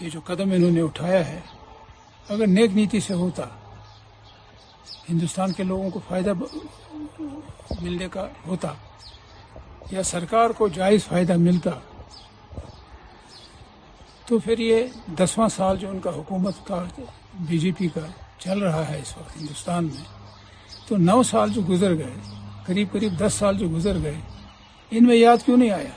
یہ 0.00 0.08
جو 0.12 0.20
قدم 0.24 0.52
انہوں 0.54 0.70
نے 0.78 0.80
اٹھایا 0.86 1.26
ہے 1.28 1.40
اگر 2.34 2.46
نیک 2.56 2.74
نیتی 2.76 3.00
سے 3.08 3.14
ہوتا 3.22 3.44
ہندوستان 5.08 5.52
کے 5.56 5.62
لوگوں 5.70 5.90
کو 5.94 6.00
فائدہ 6.08 6.32
ملنے 6.42 8.08
کا 8.14 8.26
ہوتا 8.46 8.72
یا 9.92 10.02
سرکار 10.02 10.50
کو 10.58 10.68
جائز 10.78 11.04
فائدہ 11.04 11.36
ملتا 11.38 11.70
تو 14.26 14.38
پھر 14.44 14.58
یہ 14.58 14.86
دسواں 15.18 15.48
سال 15.56 15.76
جو 15.78 15.88
ان 15.90 15.98
کا 16.04 16.10
حکومت 16.16 16.66
کا 16.66 16.82
بی 17.48 17.58
جے 17.58 17.70
پی 17.78 17.88
کا 17.94 18.00
چل 18.44 18.62
رہا 18.62 18.88
ہے 18.88 18.98
اس 19.00 19.16
وقت 19.16 19.36
ہندوستان 19.36 19.84
میں 19.84 20.04
تو 20.88 20.96
نو 20.98 21.22
سال 21.30 21.50
جو 21.54 21.60
گزر 21.68 21.96
گئے 21.98 22.14
قریب 22.66 22.92
قریب 22.92 23.18
دس 23.18 23.34
سال 23.38 23.58
جو 23.58 23.68
گزر 23.74 24.00
گئے 24.02 24.20
ان 24.90 25.06
میں 25.06 25.16
یاد 25.16 25.44
کیوں 25.44 25.56
نہیں 25.56 25.70
آیا 25.70 25.90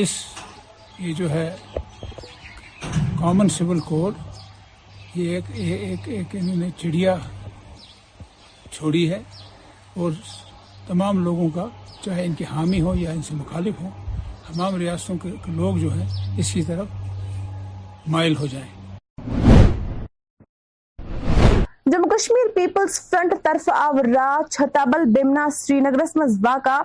اس 0.00 0.10
یہ 0.98 1.12
جو 1.20 1.30
ہے 1.30 1.48
کامن 3.20 3.48
سول 3.58 3.80
کوڈ 3.88 4.14
یہ 5.18 5.30
ایک 5.36 5.44
ایک 5.54 6.08
ایک, 6.08 6.36
انہوں 6.40 6.56
نے 6.56 6.68
چڑیا 6.78 7.16
چھوڑی 8.70 9.10
ہے 9.10 9.18
اور 10.00 10.10
تمام 10.88 11.24
لوگوں 11.24 11.48
کا 11.54 11.66
چاہے 12.04 12.24
ان 12.26 12.34
کے 12.34 12.44
حامی 12.50 12.80
ہو 12.82 12.94
یا 12.96 13.10
ان 13.10 13.22
سے 13.22 13.34
مخالف 13.36 13.82
تمام 14.52 14.76
ریاستوں 14.76 15.16
کے 15.22 15.30
لوگ 15.56 15.76
جو 15.78 15.92
ہیں 15.94 16.06
اس 16.40 16.52
کی 16.52 16.62
طرف 16.68 18.08
مائل 18.12 18.36
ہو 18.40 18.46
جائیں 18.52 18.68
جموں 21.92 22.08
کشمیر 22.16 22.46
پیپلز 22.54 23.00
فرنٹ 23.10 23.32
طرف 23.44 23.68
آؤ 23.74 23.92
رتہ 24.02 24.84
بل 24.92 25.04
بیمنا 25.14 25.48
سری 25.54 25.78
نگر 25.80 26.04
مز 26.18 26.38
واقع 26.44 26.78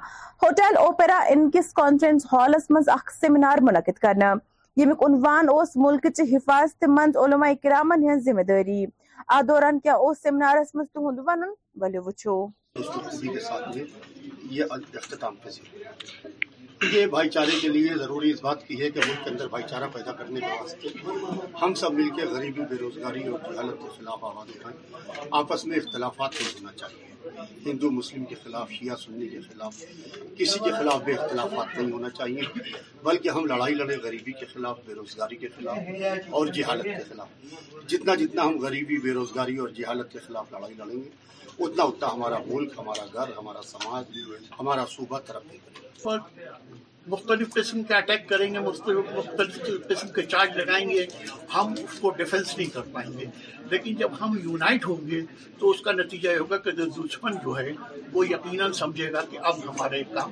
hotel 0.43 0.77
Opera 0.77 1.19
Annex 1.29 1.71
conference 1.73 2.25
halls 2.33 2.89
اخ 2.93 3.11
سیمینار 3.19 3.57
منعقد 3.63 3.97
کرنوان 4.01 5.49
حفاظت 6.33 6.83
مند 6.97 7.15
کرامن 7.63 8.09
ہن 8.09 8.19
ذمہ 8.25 8.41
داری 8.49 8.85
دوران 9.47 9.79
کیا 9.79 9.93
سیمنار 10.23 10.77
ولی 11.81 11.97
وچھو 12.05 12.45
دوست 12.77 12.91
کسی 13.05 13.27
کے 13.33 13.39
ساتھ 13.39 13.77
یہ 14.53 14.63
اختتام 14.99 15.35
پذیر 15.43 16.93
یہ 16.93 17.05
بھائی 17.13 17.29
چارے 17.35 17.51
کے 17.61 17.67
لیے 17.75 17.93
ضروری 17.99 18.31
اس 18.31 18.41
بات 18.43 18.65
کی 18.67 18.79
ہے 18.81 18.89
کہ 18.95 19.01
ملک 19.07 19.23
کے 19.23 19.29
اندر 19.29 19.47
بھائی 19.53 19.63
چارہ 19.69 19.87
پیدا 19.93 20.11
کرنے 20.21 20.39
کے 20.39 20.47
واسطے 20.61 21.53
ہم 21.61 21.73
سب 21.81 21.93
مل 21.99 22.09
کے 22.15 22.25
غریبی 22.31 22.65
بے 22.69 22.75
روزگاری 22.79 23.23
اور 23.27 23.39
جہالت 23.53 23.79
کے 23.81 23.87
خلاف 23.97 24.23
آواز 24.31 24.49
اٹھائیں 24.55 25.27
آپس 25.39 25.65
میں 25.65 25.77
اختلافات 25.77 26.35
نہیں 26.41 26.59
ہونا 26.59 26.71
چاہیے 26.81 27.49
ہندو 27.65 27.91
مسلم 27.91 28.25
کے 28.31 28.35
خلاف 28.43 28.69
شیعہ 28.79 28.95
سننے 29.05 29.27
کے 29.27 29.39
خلاف 29.47 29.77
کسی 30.37 30.59
کے 30.63 30.71
خلاف 30.77 31.01
بے 31.05 31.13
اختلافات 31.17 31.77
نہیں 31.77 31.91
ہونا 31.91 32.09
چاہیے 32.17 32.59
بلکہ 33.03 33.29
ہم 33.37 33.45
لڑائی 33.53 33.75
لڑیں 33.83 33.97
غریبی 34.03 34.31
کے 34.39 34.45
خلاف 34.53 34.79
بے 34.85 34.93
روزگاری 34.99 35.35
کے 35.43 35.47
خلاف 35.55 36.27
اور 36.39 36.47
جہالت 36.59 36.83
کے 36.97 37.03
خلاف 37.09 37.83
جتنا 37.93 38.15
جتنا 38.23 38.47
ہم 38.47 38.59
غریبی 38.65 38.97
بے 39.07 39.13
روزگاری 39.21 39.57
اور 39.65 39.69
جہالت 39.79 40.11
کے 40.11 40.19
خلاف 40.27 40.51
لڑائی 40.53 40.73
لڑیں 40.77 40.95
گے 41.01 41.09
اتنا 41.59 41.83
اتنا 41.83 42.11
ہمارا 42.13 42.37
ملک 42.47 42.71
ہمارا 42.77 43.05
گھر 43.13 43.31
ہمارا 43.37 43.61
سماج 43.67 44.17
ہمارا 44.59 44.85
صوبہ 44.95 46.17
مختلف 47.07 47.49
قسم 47.53 47.81
کے 47.89 47.93
اٹیک 47.95 48.27
کریں 48.29 48.53
گے 48.53 48.59
مختلف 48.59 49.67
قسم 49.89 50.07
کے 50.13 50.21
چارج 50.21 50.57
لگائیں 50.57 50.87
گے 50.89 51.05
ہم 51.55 51.73
اس 51.83 51.99
کو 51.99 52.09
ڈیفنس 52.17 52.57
نہیں 52.57 52.73
کر 52.73 52.81
پائیں 52.93 53.09
گے 53.19 53.25
لیکن 53.71 53.95
جب 53.99 54.11
ہم 54.21 54.37
یونائٹ 54.43 54.85
ہوں 54.87 55.07
گے 55.09 55.19
تو 55.59 55.69
اس 55.69 55.81
کا 55.87 55.91
نتیجہ 55.91 56.29
یہ 56.29 56.37
ہوگا 56.37 56.57
کہ 56.65 56.71
جو 56.79 56.85
دشمن 57.01 57.35
جو 57.43 57.57
ہے 57.59 57.69
وہ 58.13 58.25
یقیناً 58.29 58.71
سمجھے 58.81 59.11
گا 59.13 59.21
کہ 59.31 59.37
اب 59.51 59.59
ہمارے 59.69 60.03
کام 60.13 60.31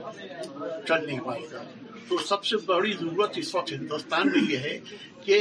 چل 0.87 1.05
نہیں 1.05 1.19
پائے 1.25 1.45
گا 1.51 1.63
تو 2.09 2.17
سب 2.27 2.45
سے 2.45 2.57
بڑی 2.65 2.93
ضرورت 2.99 3.37
اس 3.41 3.55
وقت 3.55 3.71
ہندوستان 3.71 4.29
میں 4.33 4.41
یہ 4.51 4.57
ہے 4.69 4.77
کہ 5.25 5.39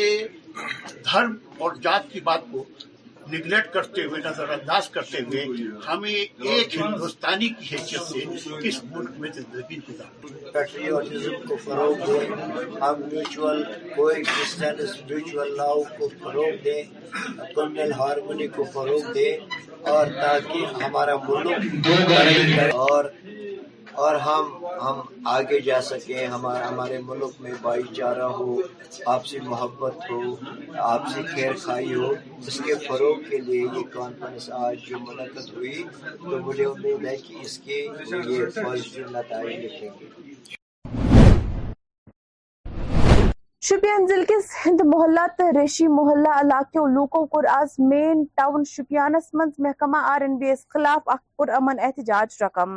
دھرم 1.05 1.37
اور 1.62 1.75
جات 1.83 2.11
کی 2.12 2.21
بات 2.29 2.42
کو 2.53 2.64
نگلیکٹ 3.31 3.73
کرتے 3.75 4.05
ہوئے 4.05 4.21
نظر 4.25 4.49
انداز 4.53 4.89
کرتے 4.95 5.21
ہوئے 5.27 5.45
ہمیں 5.89 6.11
ایک 6.15 6.77
ہندوستانی 6.81 7.49
کی 7.59 7.67
حیثیت 7.75 8.43
سے 8.43 8.55
اس 8.69 8.83
ملک 8.95 9.19
میں 9.21 9.31
زندگی 9.35 9.79
پیٹریوٹزم 10.53 11.47
کو 11.49 11.57
فروغ 11.65 11.95
دے 12.07 12.61
ہم 12.81 13.01
میوچل 13.13 13.63
لاؤ 15.57 15.83
کو 15.99 16.09
فروغ 16.23 16.63
دے 16.65 16.83
ہارمونی 17.99 18.47
کو 18.57 18.65
فروغ 18.75 19.13
دے 19.15 19.29
اور 19.93 20.07
تاکہ 20.23 20.83
ہمارا 20.83 21.17
ملک 21.29 21.89
اور 22.91 23.05
اور 24.00 24.14
ہم 24.26 24.46
ہم 24.83 25.00
آگے 25.31 25.59
جا 25.64 25.81
سکیں 25.83 26.26
ہمارا 26.35 26.68
ہمارے 26.68 26.98
ملک 27.07 27.40
میں 27.40 27.52
بھائی 27.62 27.83
چارہ 27.96 28.28
ہو 28.38 28.57
آپ 29.14 29.26
سے 29.26 29.38
محبت 29.46 30.11
ہو 30.11 30.20
آپ 30.85 31.07
سے 31.14 31.22
خیر 31.35 31.52
خائی 31.62 31.94
ہو 31.94 32.11
اس 32.46 32.61
کے 32.66 32.74
فروغ 32.87 33.18
کے 33.28 33.38
لیے 33.38 33.61
یہ 33.61 33.83
کانفرنس 33.94 34.48
آج 34.66 34.76
جو 34.88 34.98
منعقد 35.09 35.52
ہوئی 35.57 35.83
تو 36.22 36.38
مجھے 36.46 36.64
امید 36.64 37.05
ہے 37.07 37.16
کہ 37.26 37.35
اس 37.40 37.59
کے 37.66 37.87
یہ 38.11 38.44
پازیٹیو 38.64 39.07
نتائج 39.20 39.57
لکھیں 39.64 39.88
گے 40.00 40.31
شپیان 43.66 44.07
ضلع 44.07 44.24
کے 44.28 44.35
سند 44.46 44.81
محلہ 44.94 45.26
تریشی 45.38 45.87
محلہ 45.88 46.28
علاقے 46.40 46.88
لوکو 46.94 47.24
کور 47.35 47.44
آز 47.50 47.74
مین 47.90 48.24
ٹاؤن 48.37 48.64
شپیانس 48.70 49.33
مز 49.40 49.50
محکمہ 49.66 49.98
آر 50.12 50.20
این 50.22 50.37
بی 50.38 50.48
ایس 50.50 50.66
خلاف 50.74 51.09
اخ 51.14 51.20
پر 51.38 51.48
امن 51.59 51.81
احتجاج 51.85 52.42
رقم 52.42 52.76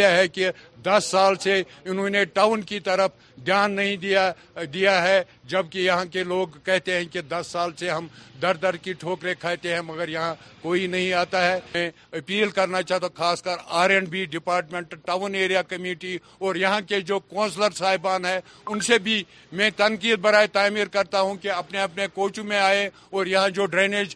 ہے 0.00 0.26
کہ 0.32 0.50
دس 0.84 1.04
سال 1.10 1.34
سے 1.40 1.62
انہوں 1.84 2.08
نے 2.10 2.24
ٹاؤن 2.34 2.62
کی 2.62 2.80
طرف 2.88 3.10
دھیان 3.46 3.72
نہیں 3.76 3.96
دیا 4.02 4.30
دیا 4.74 5.00
ہے 5.02 5.22
جبکہ 5.48 5.78
یہاں 5.78 6.04
کے 6.12 6.22
لوگ 6.24 6.58
کہتے 6.64 6.96
ہیں 6.98 7.04
کہ 7.12 7.20
دس 7.30 7.46
سال 7.50 7.70
سے 7.78 7.90
ہم 7.90 8.06
در 8.42 8.56
در 8.62 8.76
کی 8.82 8.92
ٹھوکرے 8.98 9.34
کھاتے 9.40 9.72
ہیں 9.74 9.80
مگر 9.86 10.08
یہاں 10.08 10.34
کوئی 10.62 10.86
نہیں 10.86 11.12
آتا 11.12 11.42
ہے 11.46 11.58
میں 11.74 11.88
اپیل 12.18 12.50
کرنا 12.58 12.82
چاہتا 12.82 13.06
ہوں 13.06 13.16
خاص 13.18 13.42
کر 13.42 13.56
R 13.80 13.90
and 13.90 14.08
B 14.08 14.24
department 14.30 14.94
town 15.06 15.34
area 15.34 15.62
committee 15.68 16.16
اور 16.38 16.54
یہاں 16.56 16.80
کے 16.88 17.00
جو 17.10 17.18
کونسلر 17.28 17.70
صاحبان 17.76 18.24
ہیں 18.26 18.38
ان 18.66 18.80
سے 18.88 18.98
بھی 19.02 19.22
میں 19.52 19.68
تنقید 19.76 20.18
برائے 20.22 20.46
تعمیر 20.52 20.86
کرتا 20.92 21.20
ہوں 21.20 21.36
کہ 21.42 21.50
اپنے 21.52 21.80
اپنے 21.80 22.06
کو 22.14 22.23
میں 22.44 22.58
آئے 22.60 22.88
اور 23.14 23.26
یہاں 23.26 23.48
جو 23.54 23.66
ڈرینیج 23.72 24.14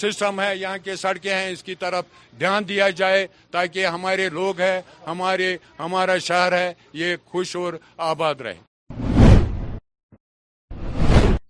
سسٹم 0.00 0.40
ہے 0.40 0.54
یہاں 0.56 0.76
کے 0.84 0.96
سڑکیں 0.96 1.32
ہیں 1.34 1.50
اس 1.52 1.62
کی 1.64 1.74
طرف 1.80 2.04
دھیان 2.40 2.68
دیا 2.68 2.88
جائے 3.00 3.26
تاکہ 3.52 3.86
ہمارے 3.86 4.28
لوگ 4.32 4.60
ہیں 4.60 4.80
ہمارے 5.06 5.56
ہمارا 5.78 6.16
شہر 6.28 6.52
ہے 6.58 6.72
یہ 7.00 7.16
خوش 7.32 7.56
اور 7.56 7.74
آباد 8.12 8.40
رہے 8.44 8.58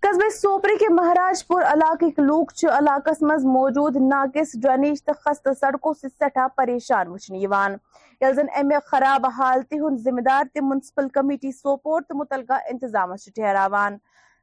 قصبے 0.01 0.29
سوپری 0.35 0.77
کے 0.79 0.89
مہاراج 0.93 1.45
پور 1.47 1.61
علاقے 1.73 2.09
لوگ 2.25 2.51
علاقہ 2.77 3.09
مز 3.25 3.45
موجود 3.55 3.95
ناقص 4.11 4.51
ڈرینیج 4.61 5.03
خست 5.25 5.47
سڑکوں 5.59 5.93
سے 6.01 6.09
سٹھا 6.09 6.47
پریشان 6.57 7.07
وچنے 7.11 8.75
خراب 8.91 9.25
حالتی 9.37 9.79
ہن 9.79 9.97
ذمہ 10.03 10.21
دار 10.25 10.61
منسپل 10.63 11.07
کمیٹی 11.13 11.51
سوپور 11.51 12.01
ٹھہراوان 12.29 13.97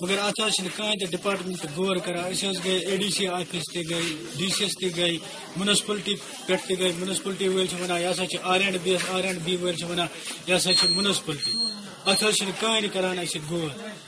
مگر 0.00 0.18
ات 0.20 0.34
کہیں 0.76 0.94
ڈپارٹمنٹ 1.10 1.64
غور 1.76 1.96
کران 2.04 2.30
اس 2.30 2.42
گئی 2.64 2.78
اے 2.86 2.96
ڈی 2.96 3.08
سی 3.16 3.26
آفس 3.36 3.70
تھی 3.72 3.82
گئی 3.90 4.16
ڈی 4.36 4.48
سی 4.56 4.64
ایس 4.64 4.76
تھی 4.78 4.90
گئی 4.96 5.18
منسپلٹی 5.56 6.14
پہ 6.46 6.74
گئی 6.78 6.92
منسپلٹی 7.00 7.48
ول 7.54 7.66
ونان 7.80 8.00
یہ 8.02 8.12
سا 8.18 8.24
R 8.52 8.60
and 8.60 8.76
B 8.84 8.94
R 9.14 9.24
and 9.24 9.38
B 9.44 9.56
ولان 9.60 10.06
یہ 10.46 10.58
سا 10.64 10.70
منسپلٹی 10.96 11.52
ات 12.08 12.22
کہیں 12.60 12.88
کران 12.92 13.18
اس 13.22 13.36
غور 13.50 13.70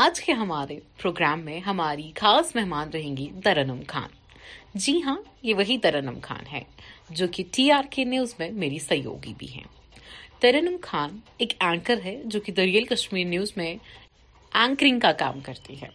آج 0.00 0.20
کے 0.24 0.32
ہمارے 0.32 0.78
پروگرام 1.00 1.40
میں 1.44 1.58
ہماری 1.66 2.02
خاص 2.20 2.54
مہمان 2.56 2.90
رہیں 2.92 3.16
گی 3.16 3.28
ترنم 3.44 3.80
خان 3.88 4.10
جی 4.84 4.92
ہاں 5.04 5.16
یہ 5.42 5.54
وہی 5.54 5.76
ترنم 5.82 6.18
خان 6.22 6.46
ہے 6.52 6.62
جو 7.16 7.26
کہ 7.32 7.44
ٹی 7.54 7.70
آر 7.72 7.86
کے 7.94 8.04
نیوز 8.04 8.32
میں 8.38 8.50
میری 8.62 8.78
سہیوگی 8.86 9.34
بھی 9.38 9.48
ہیں 9.54 9.64
ترنم 10.42 10.76
خان 10.82 11.18
ایک 11.38 11.52
اینکر 11.60 11.98
ہے 12.04 12.16
جو 12.34 12.40
کہ 12.46 12.52
دریال 12.52 12.84
کشمیر 12.94 13.26
نیوز 13.34 13.52
میں 13.56 13.74
اینکرنگ 14.62 15.00
کا 15.00 15.12
کام 15.24 15.40
کرتی 15.46 15.80
ہے 15.82 15.88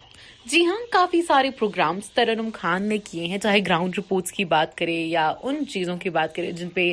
جی 0.50 0.60
ہاں 0.66 0.76
کافی 0.92 1.20
سارے 1.22 1.48
پروگرامس 1.58 2.08
ترنم 2.14 2.48
خان 2.54 2.82
نے 2.88 2.96
کیے 3.04 3.24
ہیں 3.30 3.38
چاہے 3.38 3.58
گراؤنڈ 3.66 3.96
رپورٹس 3.98 4.32
کی 4.32 4.44
بات 4.52 4.76
کرے 4.76 4.92
یا 4.92 5.24
ان 5.48 5.56
چیزوں 5.70 5.96
کی 6.04 6.10
بات 6.10 6.34
کرے 6.34 6.52
جن 6.60 6.68
پہ 6.74 6.84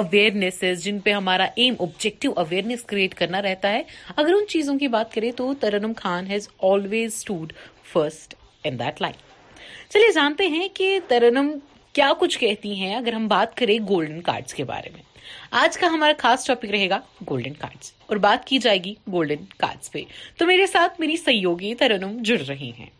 اویئرنیس 0.00 0.62
جن 0.84 0.98
پہ 1.04 1.12
ہمارا 1.12 1.46
ایم 1.62 1.74
اوبجیکٹیو 1.84 2.32
اویئرنیس 2.42 2.82
کریٹ 2.92 3.14
کرنا 3.18 3.42
رہتا 3.42 3.72
ہے 3.72 3.82
اگر 4.14 4.32
ان 4.38 4.44
چیزوں 4.52 4.78
کی 4.78 4.88
بات 4.94 5.12
کرے 5.12 5.30
تو 5.40 5.52
Tarannum 5.60 5.92
Khan 5.96 6.30
has 6.30 6.48
always 6.70 7.14
stood 7.14 7.52
first 7.92 8.34
in 8.64 8.78
that 8.78 9.00
line 9.02 9.14
چلیے 9.92 10.10
جانتے 10.14 10.46
ہیں 10.56 10.66
کہ 10.74 10.98
ترنم 11.08 11.52
کیا 11.98 12.10
کچھ 12.20 12.38
کہتی 12.38 12.74
ہیں 12.80 12.94
اگر 12.96 13.12
ہم 13.18 13.28
بات 13.36 13.56
کریں 13.56 13.78
گولڈن 13.88 14.20
کارڈز 14.30 14.54
کے 14.54 14.64
بارے 14.72 14.90
میں 14.94 15.02
آج 15.62 15.78
کا 15.78 15.86
ہمارا 15.94 16.12
خاص 16.22 16.46
ٹاپک 16.46 16.70
رہے 16.72 16.88
گا 16.90 16.98
گولڈن 17.30 17.54
کارڈز 17.62 17.92
اور 18.06 18.16
بات 18.26 18.46
کی 18.46 18.58
جائے 18.66 18.82
گی 18.84 18.94
گولڈن 19.12 19.44
کارڈز 19.58 19.92
پہ 19.92 20.02
تو 20.38 20.46
میرے 20.52 20.66
ساتھ 20.74 21.00
میری 21.00 21.16
سہیوگی 21.24 21.74
ترنم 21.84 22.18
جڑ 22.30 22.38
رہی 22.48 22.70
ہیں 22.78 22.90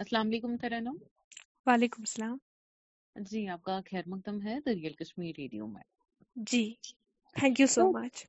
السلام 0.00 0.26
علیکم 0.26 0.56
ترنم 0.62 0.96
وعلیکم 1.66 2.02
السلام 2.02 2.36
جی 3.30 3.46
آپ 3.54 3.62
کا 3.68 3.78
خیر 3.90 4.02
مقدم 4.14 4.40
ہے 4.46 4.58
دریال 4.66 4.92
کشمیر 5.02 5.32
ریڈیو 5.38 5.66
میں 5.66 5.82
جی 6.52 6.64
تھینک 7.40 7.60
یو 7.60 7.66
سو 7.78 7.90
مچ 7.98 8.26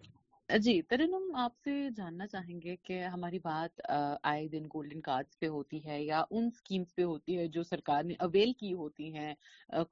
جی 0.63 0.81
ترنم 0.89 1.35
آپ 1.39 1.51
سے 1.63 1.71
جاننا 1.95 2.25
چاہیں 2.27 2.59
گے 2.61 2.75
کہ 2.83 2.99
ہماری 3.13 3.37
بات 3.43 3.79
آئے 3.89 4.47
دن 4.51 4.63
گولڈن 4.73 5.01
کارڈز 5.01 5.37
پہ 5.39 5.47
ہوتی 5.49 5.79
ہے 5.85 6.01
یا 6.03 6.21
ان 6.31 6.49
سکیمز 6.57 6.93
پہ 6.95 7.03
ہوتی 7.03 7.37
ہے 7.37 7.47
جو 7.55 7.63
سرکار 7.69 8.03
نے 8.03 8.13
اویل 8.23 8.51
کی 8.59 8.73
ہوتی 8.73 9.13
ہیں 9.13 9.33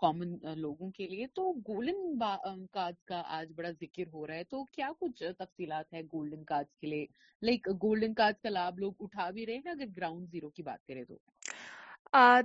کامن 0.02 0.34
لوگوں 0.62 0.90
کے 0.98 1.08
لیے 1.08 1.28
تو 1.36 1.52
گولڈن 1.68 2.20
کارڈز 2.74 3.04
کا 3.08 3.22
آج 3.38 3.54
بڑا 3.56 3.70
ذکر 3.82 4.14
ہو 4.14 4.26
رہا 4.28 4.36
ہے 4.36 4.44
تو 4.50 4.64
کیا 4.72 4.90
کچھ 5.00 5.24
تفصیلات 5.40 5.94
ہیں 5.94 6.02
گولڈن 6.14 6.44
کارڈز 6.54 6.78
کے 6.82 6.88
لیے 6.88 7.06
لائک 7.46 7.70
گولڈن 7.84 8.14
کارڈز 8.14 8.42
کا 8.44 8.50
لابھ 8.50 8.80
لوگ 8.80 8.94
اٹھا 9.04 9.30
بھی 9.36 9.46
رہے 9.46 9.58
ہیں 9.66 9.72
اگر 9.72 9.88
گراؤنڈ 9.98 10.30
زیرو 10.32 10.50
کی 10.56 10.64
بات 10.64 10.86
کریں 10.88 11.04
تو 11.04 11.18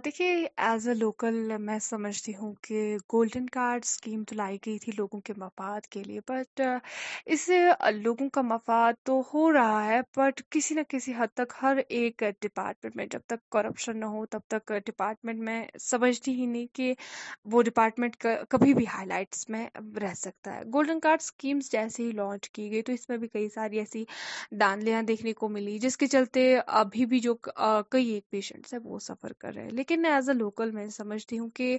دیکھیے 0.05 0.47
ایز 0.65 0.87
اے 0.89 0.93
لوکل 0.95 1.53
میں 1.61 1.79
سمجھتی 1.83 2.33
ہوں 2.41 2.53
کہ 2.63 2.97
گولڈن 3.13 3.47
کارڈ 3.53 3.85
اسکیم 3.85 4.23
تو 4.29 4.35
لائی 4.37 4.59
گئی 4.67 4.79
تھی 4.83 4.93
لوگوں 4.97 5.19
کے 5.25 5.33
مفاد 5.37 5.87
کے 5.91 6.03
لیے 6.03 6.21
بٹ 6.29 6.61
اس 7.25 7.41
سے 7.47 7.59
لوگوں 7.95 8.29
کا 8.33 8.43
مفاد 8.51 9.05
تو 9.07 9.19
ہو 9.33 9.51
رہا 9.53 9.85
ہے 9.87 9.99
بٹ 10.17 10.43
کسی 10.57 10.75
نہ 10.75 10.81
کسی 10.89 11.13
حد 11.19 11.35
تک 11.37 11.53
ہر 11.63 11.79
ایک 11.89 12.23
ڈپارٹمنٹ 12.43 12.97
میں 12.97 13.07
جب 13.13 13.21
تک 13.31 13.49
کرپشن 13.53 13.99
نہ 14.01 14.05
ہو 14.13 14.25
تب 14.31 14.41
تک 14.57 14.73
ڈپارٹمنٹ 14.87 15.41
میں 15.49 15.61
سمجھتی 15.89 16.35
ہی 16.41 16.47
نہیں 16.53 16.67
کہ 16.77 16.93
وہ 17.53 17.63
ڈپارٹمنٹ 17.71 18.27
کبھی 18.51 18.75
بھی 18.75 18.87
ہائی 18.95 19.07
لائٹس 19.09 19.49
میں 19.51 19.67
رہ 20.03 20.15
سکتا 20.23 20.55
ہے 20.57 20.63
گولڈن 20.75 21.01
کارڈ 21.09 21.23
اسکیمس 21.23 21.73
جیسے 21.73 22.03
ہی 22.03 22.11
لانچ 22.23 22.49
کی 22.51 22.71
گئی 22.71 22.83
تو 22.83 22.93
اس 22.93 23.09
میں 23.09 23.17
بھی 23.17 23.29
کئی 23.33 23.49
ساری 23.55 23.79
ایسی 23.79 24.05
دانلیاں 24.61 25.03
دیکھنے 25.11 25.33
کو 25.43 25.49
ملی 25.59 25.79
جس 25.89 25.97
کے 25.97 26.07
چلتے 26.17 26.49
ابھی 26.85 27.07
بھی 27.15 27.21
جو 27.29 27.35
کئی 27.51 28.09
ایک 28.13 28.31
پیشنٹس 28.31 28.73
ہیں 28.75 28.81
وہ 28.85 28.99
سفر 29.11 29.33
کر 29.39 29.55
ہے 29.59 29.69
لیکن 29.77 30.05
ایز 30.07 30.29
اے 30.29 30.35
لوکل 30.37 30.71
میں 30.71 30.87
سمجھتی 30.97 31.39
ہوں 31.39 31.49
کہ 31.55 31.77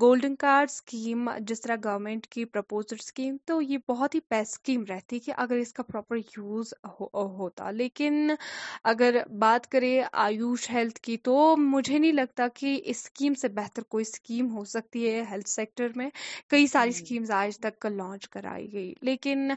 گولڈن 0.00 0.34
کارڈ 0.44 0.70
اسکیم 0.72 1.28
جس 1.48 1.60
طرح 1.60 1.76
گورنمنٹ 1.84 2.26
کی 2.34 2.44
پرپوز 2.44 2.92
اسکیم 2.98 3.36
تو 3.46 3.60
یہ 3.62 3.78
بہت 3.88 4.14
ہی 4.14 4.20
اسکیم 4.40 4.84
رہتی 4.88 5.18
کہ 5.26 5.32
اگر 5.36 5.56
اس 5.56 5.72
کا 5.72 5.82
پراپر 5.88 6.16
یوز 6.36 6.72
ہوتا 7.00 7.70
لیکن 7.70 8.30
اگر 8.92 9.16
بات 9.38 9.66
کریں 9.72 10.02
آیوش 10.12 10.68
ہیلتھ 10.70 10.98
کی 11.00 11.16
تو 11.24 11.38
مجھے 11.58 11.98
نہیں 11.98 12.12
لگتا 12.12 12.46
کہ 12.54 12.80
اس 12.84 13.00
اسکیم 13.02 13.34
سے 13.40 13.48
بہتر 13.56 13.82
کوئی 13.90 14.04
اسکیم 14.08 14.50
ہو 14.56 14.62
سکتی 14.64 15.08
ہے 15.08 15.22
ہیلتھ 15.30 15.48
سیکٹر 15.48 15.88
میں 15.96 16.08
کئی 16.50 16.66
ساری 16.66 16.90
اسکیمز 16.90 17.30
آج 17.34 17.58
تک 17.62 17.86
لانچ 17.96 18.28
کرائی 18.28 18.72
گئی 18.72 18.92
لیکن 19.08 19.50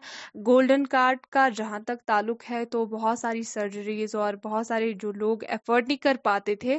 گولڈن 0.48 0.86
کارڈ 0.94 1.26
کا 1.36 1.48
جہاں 1.58 1.80
تک 1.88 2.04
تعلق 2.08 2.50
ہے 2.50 2.64
تو 2.72 2.86
بہت 2.96 3.20
ساری 3.20 3.44
سرجریز 3.54 4.16
اور 4.16 4.34
بہت 4.44 4.68
سارے 4.68 4.92
جو 5.02 5.12
لوگ 5.20 5.44
افورڈ 5.50 5.88
نہیں 5.88 6.02
کر 6.04 6.16
پاتے 6.24 6.56
تھے 6.64 6.78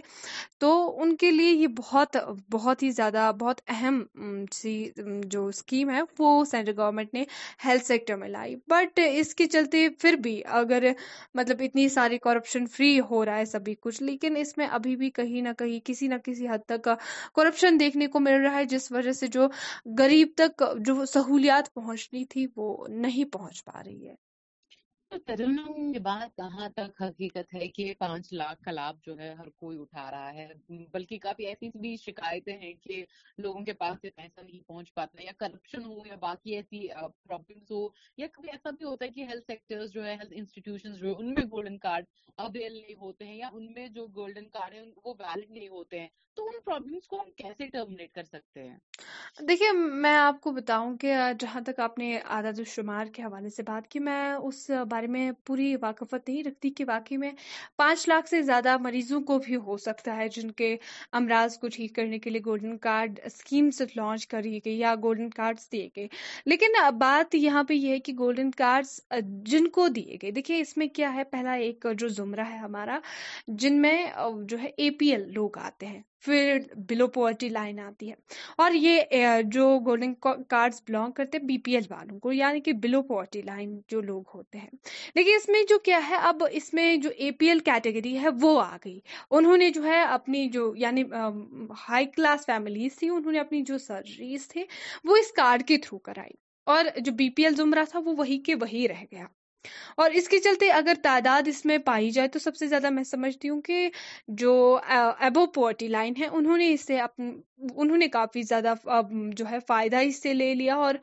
تو 0.60 0.75
ان 1.02 1.14
کے 1.16 1.30
لیے 1.30 1.50
یہ 1.50 1.66
بہت 1.76 2.16
بہت 2.52 2.82
ہی 2.82 2.90
زیادہ 2.90 3.30
بہت 3.38 3.60
اہم 3.74 4.02
سی 4.52 4.72
جو 5.30 5.44
اسکیم 5.46 5.90
ہے 5.90 6.00
وہ 6.18 6.28
سینٹرل 6.50 6.78
گورنمنٹ 6.78 7.14
نے 7.14 7.24
ہیلتھ 7.64 7.86
سیکٹر 7.86 8.16
میں 8.16 8.28
لائی 8.28 8.54
بٹ 8.70 9.00
اس 9.06 9.34
کے 9.34 9.46
چلتے 9.54 9.88
پھر 9.98 10.16
بھی 10.22 10.40
اگر 10.60 10.86
مطلب 11.34 11.62
اتنی 11.66 11.88
ساری 11.96 12.18
کرپشن 12.28 12.66
فری 12.76 12.98
ہو 13.10 13.24
رہا 13.24 13.36
ہے 13.38 13.44
سبھی 13.54 13.74
کچھ 13.80 14.02
لیکن 14.02 14.36
اس 14.40 14.56
میں 14.58 14.66
ابھی 14.78 14.96
بھی 14.96 15.10
کہیں 15.20 15.40
نہ 15.42 15.52
کہیں 15.58 15.78
کسی 15.86 16.08
نہ 16.08 16.14
کسی 16.24 16.48
حد 16.48 16.64
تک 16.76 16.88
کرپشن 17.36 17.80
دیکھنے 17.80 18.06
کو 18.16 18.20
مل 18.20 18.40
رہا 18.44 18.56
ہے 18.58 18.64
جس 18.76 18.90
وجہ 18.92 19.12
سے 19.22 19.26
جو 19.38 19.48
غریب 19.98 20.28
تک 20.36 20.62
جو 20.86 21.04
سہولیات 21.14 21.72
پہنچنی 21.74 22.24
تھی 22.34 22.46
وہ 22.56 22.76
نہیں 23.04 23.32
پہنچ 23.32 23.64
پا 23.64 23.82
رہی 23.84 24.08
ہے 24.08 24.14
ترنم 25.26 25.92
یہ 25.94 25.98
بات 26.02 26.34
کہاں 26.36 26.68
تک 26.76 27.02
حقیقت 27.02 27.54
ہے 27.54 27.66
کہ 27.74 27.92
پانچ 27.98 28.32
لاکھ 28.32 28.62
کا 28.62 28.70
لابھ 28.70 28.96
جو 29.06 29.16
ہے 29.18 29.32
ہر 29.38 29.48
کوئی 29.60 29.78
اٹھا 29.80 30.10
رہا 30.10 30.32
ہے 30.34 30.48
بلکہ 30.92 31.18
کافی 31.22 31.46
ایسی 31.46 31.68
بھی 31.80 31.94
شکایتیں 32.04 32.52
ہیں 32.62 32.72
کہ 32.82 33.04
لوگوں 33.44 33.60
کے 33.64 33.72
پاس 33.82 34.00
سے 34.02 34.10
پیسہ 34.16 34.40
نہیں 34.40 34.66
پہنچ 34.68 34.92
پاتا 34.94 35.22
یا 35.24 35.32
کرپشن 35.38 35.84
ہو 35.84 35.96
یا 36.06 36.16
باقی 36.20 36.54
ایسی 36.56 36.86
پرابلمس 36.98 37.70
ہو 37.70 37.86
یا 38.16 38.26
کبھی 38.32 38.50
ایسا 38.52 38.70
بھی 38.78 38.86
ہوتا 38.86 39.04
ہے 39.04 39.10
کہ 39.10 39.24
ہیلتھ 39.30 39.46
سیکٹر 39.52 39.86
جو 39.92 40.04
ہے 40.06 40.14
ہیلتھ 40.20 40.32
انسٹیٹیوشن 40.36 40.94
جو 41.00 41.08
ہے 41.08 41.14
ان 41.24 41.32
میں 41.34 41.44
گولڈن 41.52 41.78
کارڈ 41.86 42.04
اویل 42.46 42.72
نہیں 42.72 43.00
ہوتے 43.00 43.24
ہیں 43.26 43.36
یا 43.36 43.48
ان 43.52 43.72
میں 43.74 43.86
جو 43.94 44.06
گولڈن 44.16 44.48
کارڈ 44.58 44.74
ہیں 44.74 44.82
وہ 45.04 45.14
ویلڈ 45.18 45.50
نہیں 45.50 45.68
ہوتے 45.68 46.00
ہیں 46.00 46.08
تو 46.36 46.46
ان 46.46 46.60
پرابلمس 46.64 47.06
کو 47.08 47.20
ہم 47.22 47.30
کیسے 47.36 47.66
ٹرمنیٹ 47.78 48.12
کر 48.14 48.24
سکتے 48.32 48.68
ہیں 48.68 49.44
دیکھیے 49.48 49.70
میں 49.76 50.16
آپ 50.16 50.40
کو 50.40 50.50
بتاؤں 50.52 50.96
کہ 50.98 51.14
جہاں 51.40 51.60
تک 51.66 51.78
آپ 51.80 51.98
نے 51.98 52.16
اعداد 52.18 52.58
و 52.60 52.64
شمار 52.74 53.06
کے 53.14 53.22
حوالے 53.22 53.48
سے 53.56 53.62
بات 53.66 53.86
کی 53.90 53.98
میں 54.08 54.20
اس 54.34 54.68
بات 54.90 54.95
بارے 54.96 55.06
میں 55.12 55.30
پوری 55.46 55.74
واقفت 55.80 56.28
نہیں 56.28 56.42
رکھتی 56.44 56.68
کہ 56.76 56.84
واقعی 56.88 57.16
میں 57.24 57.30
پانچ 57.78 58.06
لاکھ 58.08 58.28
سے 58.28 58.40
زیادہ 58.42 58.76
مریضوں 58.82 59.20
کو 59.30 59.36
بھی 59.46 59.56
ہو 59.66 59.76
سکتا 59.86 60.14
ہے 60.16 60.28
جن 60.36 60.50
کے 60.60 60.70
امراض 61.20 61.58
کو 61.64 61.68
ٹھیک 61.74 61.94
کرنے 61.96 62.18
کے 62.26 62.30
لیے 62.30 62.40
گولڈن 62.44 62.76
کارڈ 62.86 63.18
اسکیمز 63.30 63.80
لانچ 63.96 64.26
کری 64.28 64.58
گئی 64.64 64.78
یا 64.78 64.94
گولڈن 65.02 65.28
کارڈ 65.40 65.58
دیے 65.72 65.88
گئے 65.96 66.06
لیکن 66.52 66.78
بات 66.98 67.34
یہاں 67.34 67.64
پہ 67.68 67.74
یہ 67.74 67.92
ہے 67.94 67.98
کہ 68.08 68.12
گولڈن 68.18 68.50
کارڈ 68.64 69.22
جن 69.52 69.68
کو 69.78 69.86
دیے 70.00 70.16
گئے 70.22 70.30
دیکھیے 70.38 70.60
اس 70.60 70.76
میں 70.76 70.86
کیا 71.00 71.12
ہے 71.14 71.24
پہلا 71.36 71.52
ایک 71.66 71.86
جو 71.98 72.08
زمرہ 72.20 72.48
ہے 72.52 72.56
ہمارا 72.58 72.98
جن 73.64 73.80
میں 73.82 73.96
جو 74.50 74.58
ہے 74.62 74.70
اے 74.82 74.90
پی 74.98 75.10
ایل 75.12 75.32
لوگ 75.34 75.58
آتے 75.68 75.86
ہیں 75.86 76.02
پھر 76.24 76.58
بلو 76.88 77.06
لائن 77.52 77.78
آتی 77.80 78.08
ہے 78.10 78.14
اور 78.62 78.72
یہ 78.74 79.40
جو 79.52 79.66
گولڈن 79.86 80.14
کارڈز 80.48 80.80
بلانگ 80.88 81.12
کرتے 81.16 81.38
بی 81.48 81.58
پی 81.64 81.74
ایل 81.74 81.84
والوں 81.90 82.18
کو 82.20 82.32
یعنی 82.32 82.60
کہ 82.68 82.72
بلو 82.82 83.02
پوورٹی 83.10 83.42
لائن 83.42 83.78
جو 83.90 84.00
لوگ 84.00 84.22
ہوتے 84.34 84.58
ہیں 84.58 84.70
لیکن 85.14 85.30
اس 85.36 85.48
میں 85.48 85.62
جو 85.68 85.78
کیا 85.84 86.00
ہے 86.08 86.16
اب 86.28 86.42
اس 86.50 86.72
میں 86.74 86.96
جو 87.02 87.10
اے 87.16 87.30
پی 87.38 87.48
ایل 87.48 87.58
کیٹیگری 87.64 88.16
ہے 88.22 88.28
وہ 88.40 88.60
آ 88.62 88.76
گئی 88.84 88.98
انہوں 89.30 89.56
نے 89.56 89.70
جو 89.76 89.84
ہے 89.84 90.02
اپنی 90.02 90.46
جو 90.52 90.72
یعنی 90.84 91.02
ہائی 91.88 92.06
کلاس 92.16 92.46
فیملیز 92.46 92.96
تھی 92.98 93.08
انہوں 93.08 93.32
نے 93.32 93.38
اپنی 93.40 93.62
جو 93.72 93.78
سرجریز 93.86 94.48
تھے 94.48 94.64
وہ 95.04 95.16
اس 95.20 95.32
کارڈ 95.36 95.66
کے 95.68 95.78
تھرو 95.86 95.98
کرائی 96.10 96.34
اور 96.76 96.84
جو 97.04 97.12
بی 97.18 97.30
پی 97.36 97.44
ایل 97.44 97.54
زمرہ 97.56 97.84
تھا 97.90 97.98
وہ 98.04 98.14
وہی 98.18 98.38
کے 98.46 98.54
وہی 98.60 98.86
رہ 98.88 99.04
گیا 99.12 99.26
اور 100.02 100.10
اس 100.20 100.28
کے 100.28 100.38
چلتے 100.46 100.68
اگر 100.80 100.98
تعداد 101.02 101.48
اس 101.48 101.64
میں 101.66 101.78
پائی 101.86 102.10
جائے 102.16 102.28
تو 102.34 102.38
سب 102.38 102.56
سے 102.56 102.66
زیادہ 102.66 102.90
میں 102.98 103.04
سمجھتی 103.10 103.48
ہوں 103.48 103.60
کہ 103.70 103.88
جو 104.42 104.54
ایبو 104.84 105.46
پورٹی 105.54 105.88
لائن 105.98 106.14
ہے 106.20 106.26
انہوں 106.26 106.56
نے 106.56 106.72
اسے 106.72 106.98
انہوں 107.74 107.96
نے 107.96 108.06
کافی 108.12 108.42
زیادہ 108.48 108.72
جو 109.36 109.44
ہے 109.50 109.58
فائدہ 109.68 109.96
اس 110.06 110.20
سے 110.22 110.32
لے 110.34 110.52
لیا 110.54 110.74
اور 110.84 110.94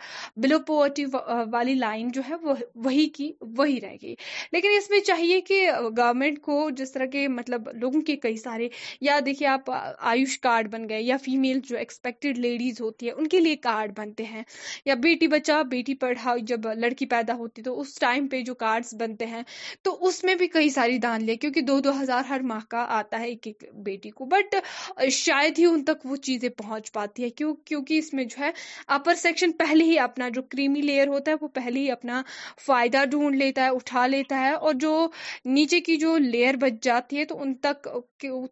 بلو 0.43 0.57
پوورٹی 0.67 1.05
والی 1.51 1.73
لائن 1.75 2.09
جو 2.13 2.21
ہے 2.29 2.35
وہ 2.41 2.53
وہی 2.85 3.05
کی 3.15 3.31
وہی 3.57 3.79
رہ 3.81 3.95
گئی 4.01 4.13
لیکن 4.51 4.75
اس 4.77 4.89
میں 4.89 4.99
چاہیے 5.07 5.39
کہ 5.47 5.61
گورنمنٹ 5.97 6.39
کو 6.41 6.57
جس 6.77 6.91
طرح 6.91 7.05
کے 7.11 7.27
مطلب 7.27 7.69
لوگوں 7.81 8.01
کے 8.07 8.15
کئی 8.25 8.35
سارے 8.37 8.67
یا 9.07 9.19
دیکھیے 9.25 9.47
آپ 9.47 9.71
آیوش 9.71 10.37
کارڈ 10.39 10.69
بن 10.73 10.87
گئے 10.89 11.01
یا 11.01 11.17
فیمیل 11.23 11.59
جو 11.69 11.77
ایکسپیکٹڈ 11.77 12.37
لیڈیز 12.45 12.81
ہوتی 12.81 13.07
ہیں 13.09 13.13
ان 13.17 13.27
کے 13.27 13.39
لیے 13.39 13.55
کارڈ 13.67 13.97
بنتے 13.99 14.23
ہیں 14.25 14.43
یا 14.85 14.93
بیٹی 15.03 15.27
بچا 15.27 15.61
بیٹی 15.71 15.93
پڑھاؤ 16.05 16.37
جب 16.53 16.67
لڑکی 16.79 17.05
پیدا 17.15 17.33
ہوتی 17.39 17.61
تو 17.63 17.79
اس 17.81 17.95
ٹائم 17.99 18.27
پہ 18.31 18.41
جو 18.51 18.55
کارڈز 18.65 18.93
بنتے 18.99 19.25
ہیں 19.35 19.41
تو 19.83 19.97
اس 20.07 20.23
میں 20.23 20.35
بھی 20.35 20.47
کئی 20.57 20.69
ساری 20.77 20.97
دان 21.07 21.25
لے 21.25 21.35
کیونکہ 21.35 21.61
دو 21.71 21.79
دو 21.89 22.01
ہزار 22.01 22.23
ہر 22.29 22.39
ماہ 22.53 22.65
کا 22.69 22.85
آتا 22.99 23.19
ہے 23.19 23.25
ایک 23.27 23.47
ایک 23.47 23.63
بیٹی 23.85 24.09
کو 24.21 24.25
بٹ 24.35 24.55
شاید 25.11 25.59
ہی 25.59 25.65
ان 25.65 25.83
تک 25.85 26.05
وہ 26.05 26.15
چیز 26.15 26.41
چیزیں 26.43 26.55
پہنچ 26.61 26.91
پاتی 26.93 27.23
ہے 27.23 27.29
کیوں 27.29 27.53
کیونکہ 27.65 27.97
اس 27.97 28.13
میں 28.13 28.23
جو 28.31 28.37
ہے 28.43 28.49
اپر 28.95 29.13
سیکشن 29.21 29.51
پہلے 29.63 29.83
ہی 29.85 29.97
اپنا 29.99 30.27
جو 30.33 30.41
کریمی 30.51 30.81
لیئر 30.81 31.07
ہوتا 31.13 31.31
ہے 31.31 31.35
وہ 31.41 31.47
پہلے 31.59 31.79
ہی 31.79 31.91
اپنا 31.91 32.21
فائدہ 32.65 33.03
ڈھونڈ 33.11 33.35
لیتا 33.35 33.67
ہے 34.39 34.49
اور 34.53 34.73
جو 34.81 34.91
نیچے 35.57 35.79
کی 35.87 35.95
جو 36.03 36.17
لیئر 36.17 36.55
بچ 36.61 36.83
جاتی 36.83 37.17
ہے 37.17 37.25
تو 37.25 37.41
ان 37.41 37.53
تک 37.67 37.87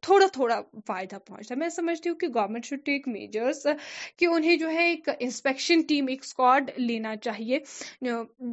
تھوڑا 0.08 0.26
تھوڑا 0.34 0.60
فائدہ 0.88 1.18
پہنچتا 1.28 1.54
ہے 1.54 1.60
میں 1.60 1.70
سمجھتی 1.76 2.10
ہوں 2.10 2.16
کہ 2.22 2.28
گورنمنٹ 2.36 2.66
شوڈ 2.66 2.80
ٹیک 2.86 3.08
میجرس 3.08 3.66
کہ 4.20 4.26
انہیں 4.36 4.56
جو 4.64 4.70
ہے 4.78 4.88
ایک 4.90 5.10
انسپیکشن 5.18 5.82
ٹیم 5.90 6.08
ایک 6.14 6.22
اسکواڈ 6.26 6.70
لینا 6.78 7.16
چاہیے 7.26 7.60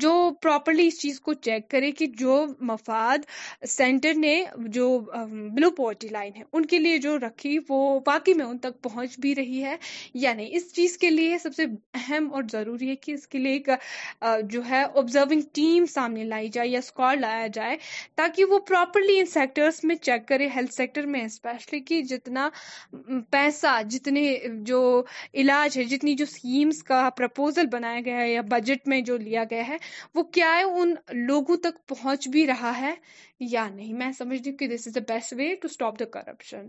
جو 0.05 0.13
پراپرلی 0.43 0.87
اس 0.87 1.01
چیز 1.01 1.21
کو 1.29 1.33
چیک 1.49 1.69
کرے 1.71 1.91
کہ 2.01 2.07
جو 2.23 2.45
مفاد 2.73 3.27
سینٹر 3.77 4.15
نے 4.27 4.37
جو 4.79 4.89
بلو 5.57 5.71
پورٹی 5.79 6.09
لائن 6.17 6.37
ہے 6.37 6.43
ان 6.53 6.67
کے 6.73 6.79
لیے 6.85 6.99
جو 7.09 7.19
رکھی 7.27 7.57
وہ 7.69 7.79
باقی 8.07 8.35
میں 8.41 8.47
ان 8.47 8.59
تک 8.67 8.83
پہنچ 8.85 9.19
بھی 9.21 9.28
رہی 9.37 9.63
ہے 9.65 9.75
یا 10.15 10.29
یعنی 10.29 10.37
نہیں 10.43 10.55
اس 10.57 10.73
چیز 10.75 10.97
کے 10.99 11.11
لیے 11.11 11.39
سب 11.39 11.55
سے 11.57 11.65
اہم 11.95 12.29
اور 12.35 12.43
ضروری 12.53 12.89
ہے 12.89 12.95
کہ 12.97 13.13
اس 13.13 13.27
کے 13.29 13.39
لیے 13.39 13.53
ایک 13.53 13.69
جو 14.51 14.61
ہے 14.69 14.83
سامنے 15.93 16.25
لائی 16.25 16.49
جائے 16.53 16.69
یا 16.69 16.79
اسکواڈ 16.79 17.21
لایا 17.21 17.47
جائے 17.55 17.77
تاکہ 18.17 18.45
وہ 18.53 18.59
پراپرلی 18.69 19.19
ان 19.21 19.27
سیکٹرس 19.33 19.83
میں 19.91 19.95
چیک 20.03 20.27
کرے 20.29 20.49
ہیلتھ 20.57 20.75
سیکٹر 20.75 21.07
میں 21.15 21.25
اسپیشلی 21.25 22.03
جتنا 22.15 22.49
پیسہ 23.31 23.79
جتنے 23.91 24.23
جو 24.73 24.81
علاج 25.43 25.79
ہے 25.79 25.85
جتنی 25.95 26.15
جو 26.15 26.25
اسکیمس 26.29 26.83
کا 26.93 27.09
پرپوزل 27.17 27.67
بنایا 27.73 28.01
گیا 28.05 28.17
ہے 28.19 28.31
یا 28.33 28.41
بجٹ 28.51 28.89
میں 28.89 29.01
جو 29.11 29.17
لیا 29.29 29.45
گیا 29.51 29.69
ہے 29.69 29.77
وہ 30.15 30.23
کیا 30.39 30.55
ہے 30.57 30.63
ان 30.81 30.95
لوگوں 31.27 31.57
تک 31.69 31.87
پہنچ 31.89 32.29
بھی 32.37 32.47
رہا 32.47 32.79
ہے 32.81 32.95
یا 33.51 33.69
نہیں 33.75 33.93
میں 33.95 34.11
سمجھتی 34.19 34.53
کہ 34.61 34.67
this 34.69 34.87
is 34.87 34.95
the 34.95 35.01
best 35.13 35.33
way 35.39 35.55
to 35.63 35.69
stop 35.71 35.99
the 36.01 36.05
corruption 36.13 36.67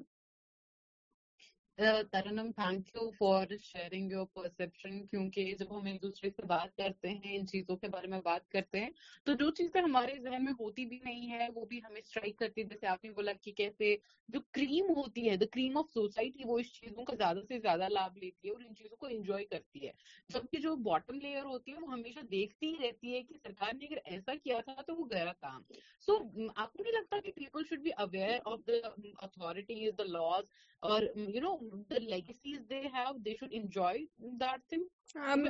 Tarannum 2.11 2.51
thank 2.55 2.89
you 2.95 3.09
for 3.17 3.51
sharing 3.63 4.11
your 4.11 4.25
perception 4.33 5.05
کیونکہ 5.07 5.53
جب 5.59 5.75
ہم 5.77 5.85
ایک 5.87 6.01
دوسرے 6.01 6.29
سے 6.29 6.45
بات 6.45 6.75
کرتے 6.77 7.09
ہیں 7.09 7.35
ان 7.37 7.45
چیزوں 7.47 7.75
کے 7.77 7.87
بارے 7.89 8.07
میں 8.07 8.19
بات 8.23 8.49
کرتے 8.51 8.79
ہیں 8.79 8.89
تو 9.25 9.33
جو 9.39 9.49
چیزیں 9.59 9.81
ہمارے 9.81 10.15
ذہن 10.23 10.43
میں 10.45 10.53
ہوتی 10.59 10.85
بھی 10.85 10.99
نہیں 11.03 11.31
ہے 11.31 11.47
وہ 11.55 11.65
بھی 11.69 11.79
ہمیں 11.83 11.99
اسٹرائک 12.01 12.37
کرتی 12.39 12.63
جیسے 12.63 12.87
آپ 12.93 13.03
نے 13.03 13.11
بولا 13.15 13.31
کہ 13.41 13.51
کیسے 13.57 13.95
جو 14.33 14.39
کریم 14.53 14.89
ہوتی 14.95 15.29
ہے 15.29 15.35
دا 15.37 15.45
کریم 15.53 15.77
آف 15.77 15.91
سوسائٹی 15.93 16.43
وہ 16.47 16.57
اس 16.59 16.73
چیزوں 16.79 17.05
کا 17.05 17.15
زیادہ 17.17 17.39
سے 17.47 17.59
زیادہ 17.59 17.87
لابھ 17.91 18.17
لیتی 18.23 18.47
ہے 18.47 18.53
اور 18.53 18.61
ان 18.67 18.75
چیزوں 18.79 18.97
کو 18.97 19.07
انجوائے 19.11 19.45
کرتی 19.51 19.85
ہے 19.85 19.91
جبکہ 20.33 20.59
جو 20.67 20.75
باٹم 20.91 21.19
لیئر 21.21 21.45
ہوتی 21.45 21.71
ہے 21.71 21.77
وہ 21.81 21.91
ہمیشہ 21.93 22.25
دیکھتی 22.31 22.73
ہی 22.73 22.87
رہتی 22.87 23.13
ہے 23.15 23.21
کہ 23.29 23.37
سرکار 23.43 23.73
نے 23.79 23.85
اگر 23.87 23.97
ایسا 24.11 24.35
کیا 24.43 24.59
تھا 24.65 24.81
تو 24.87 24.95
وہ 24.97 25.05
گیا 25.13 25.31
کام 25.39 25.61
سو 26.05 26.17
آپ 26.55 26.73
کو 26.73 26.83
نہیں 26.83 26.99
لگتا 26.99 27.19
کہ 27.25 27.31
people 27.35 27.63
should 27.69 27.79
be 27.83 27.91
aware 28.05 28.37
of 28.51 28.67
the 28.67 28.87
authorities 29.25 29.97
the 29.97 30.03
laws 30.11 30.45
اور 30.89 31.01
یو 31.15 31.39
نو 31.41 31.55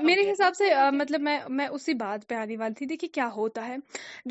میرے 0.03 0.31
حساب 0.31 0.55
سے 0.57 0.65
مطلب 0.97 1.21
میں 1.21 1.37
میں 1.57 1.65
اسی 1.67 1.93
بات 1.99 2.27
پہ 2.27 2.35
آنے 2.35 2.57
والی 2.57 2.73
تھی 2.77 2.85
دیکھیے 2.87 3.07
کیا 3.13 3.27
ہوتا 3.35 3.67
ہے 3.67 3.75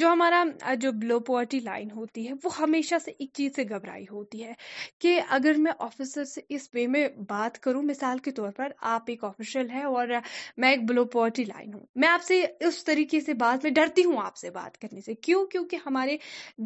جو 0.01 0.09
ہمارا 0.13 0.43
جو 0.81 0.93
بلو 1.01 1.19
پوورٹی 1.31 1.59
لائن 1.65 1.91
ہوتی 1.97 2.27
ہے 2.29 2.33
وہ 2.45 2.51
ہمیشہ 2.59 2.95
سے 3.05 3.11
ایک 3.19 3.31
چیز 3.37 3.57
سے 3.57 3.65
گھبرائی 3.69 4.05
ہوتی 4.11 4.43
ہے 4.45 4.53
کہ 5.01 5.21
اگر 5.39 5.55
میں 5.65 5.73
آفیسر 5.87 6.25
سے 6.33 6.41
اس 6.59 6.69
وے 6.75 6.87
میں 6.95 7.07
بات 7.29 7.59
کروں 7.63 7.83
مثال 7.93 8.19
کے 8.25 8.31
طور 8.39 8.51
پر 8.57 8.73
آپ 8.95 9.11
ایک 9.11 9.25
آفیشیل 9.25 9.71
ہے 9.71 9.83
اور 9.95 10.09
میں 10.57 10.71
ایک 10.71 10.89
بلو 10.91 11.05
پوورٹی 11.17 11.45
لائن 11.45 11.75
ہوں 11.75 11.87
میں 12.01 12.09
آپ 12.09 12.23
سے 12.29 12.45
اس 12.69 12.83
طریقے 12.85 13.21
سے 13.27 13.35
بات 13.45 13.65
میں 13.65 13.73
ڈرتی 13.81 14.05
ہوں 14.05 14.19
آپ 14.25 14.37
سے 14.37 14.51
بات 14.59 14.79
کرنے 14.81 15.01
سے 15.07 15.15
کیوں 15.29 15.45
کیونکہ 15.53 15.87
ہمارے 15.87 16.17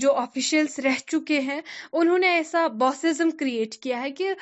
جو 0.04 0.14
آفیشیلس 0.26 0.78
رہ 0.88 1.06
چکے 1.10 1.40
ہیں 1.50 1.60
انہوں 2.00 2.18
نے 2.18 2.28
ایسا 2.36 2.66
باسزم 2.86 3.30
کریٹ 3.40 3.74
کیا 3.82 4.00
ہے 4.02 4.10
کہ 4.22 4.32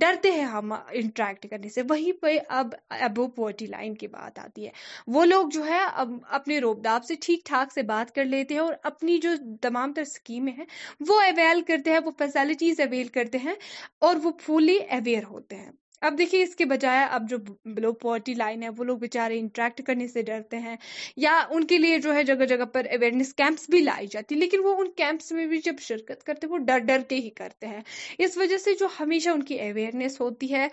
ڈرتے 0.00 0.30
ہیں 0.32 0.44
ہم 0.52 0.72
انٹریکٹ 0.72 1.46
کرنے 1.50 1.68
سے 1.70 1.82
وہیں 1.88 2.12
پہ 2.22 2.36
اب 2.60 2.74
ابو 2.98 3.26
پوٹی 3.36 3.66
لائن 3.66 3.94
کی 3.96 4.06
بات 4.14 4.38
آتی 4.38 4.66
ہے 4.66 4.70
وہ 5.16 5.24
لوگ 5.24 5.48
جو 5.52 5.64
ہے 5.66 5.80
اب 6.04 6.12
اپنے 6.38 6.58
روب 6.60 6.82
داب 6.84 7.04
سے 7.04 7.14
ٹھیک 7.26 7.44
ٹھاک 7.46 7.72
سے 7.72 7.82
بات 7.92 8.14
کر 8.14 8.24
لیتے 8.24 8.54
ہیں 8.54 8.60
اور 8.60 8.74
اپنی 8.90 9.18
جو 9.22 9.30
تمام 9.62 9.92
تر 9.96 10.02
اسکیمیں 10.02 10.52
ہیں 10.58 10.64
وہ 11.08 11.20
اویل 11.26 11.62
کرتے 11.68 11.92
ہیں 11.92 11.98
وہ 12.04 12.10
فیسلٹیز 12.18 12.80
اویل 12.88 13.06
کرتے 13.18 13.38
ہیں 13.44 13.54
اور 14.08 14.16
وہ 14.22 14.32
فلی 14.46 14.76
اویئر 14.98 15.24
ہوتے 15.30 15.56
ہیں 15.56 15.70
اب 16.04 16.16
دیکھیے 16.18 16.42
اس 16.42 16.54
کے 16.56 16.64
بجائے 16.70 17.04
اب 17.16 17.28
جو 17.28 17.36
بلو 17.74 17.92
پورٹی 18.00 18.32
لائن 18.34 18.62
ہے 18.62 18.68
وہ 18.76 18.84
لوگ 18.84 18.96
بےچارے 18.98 19.38
انٹریکٹ 19.38 19.80
کرنے 19.86 20.06
سے 20.08 20.22
ڈرتے 20.22 20.58
ہیں 20.60 20.74
یا 21.24 21.34
ان 21.50 21.64
کے 21.66 21.78
لیے 21.78 21.98
جو 22.04 22.14
ہے 22.14 22.24
جگہ 22.24 22.44
جگہ 22.48 22.64
پر 22.72 22.86
اویئرنیس 22.92 23.32
کیمپس 23.34 23.68
بھی 23.70 23.80
لائی 23.82 24.06
جاتی 24.12 24.34
لیکن 24.34 24.64
وہ 24.64 24.74
ان 24.80 24.90
کیمپس 24.96 25.32
میں 25.32 25.46
بھی 25.46 25.58
جب 25.64 25.78
شرکت 25.82 26.24
کرتے 26.24 26.46
ہیں 26.46 26.52
وہ 26.52 26.58
ڈر 26.66 26.78
ڈر 26.86 27.02
کے 27.08 27.16
ہی 27.16 27.30
کرتے 27.38 27.66
ہیں 27.66 27.80
اس 28.26 28.36
وجہ 28.36 28.56
سے 28.64 28.74
جو 28.80 28.86
ہمیشہ 28.98 29.30
ان 29.30 29.42
کی 29.50 29.58
اویئرنیس 29.68 30.20
ہوتی 30.20 30.52
ہے 30.52 30.66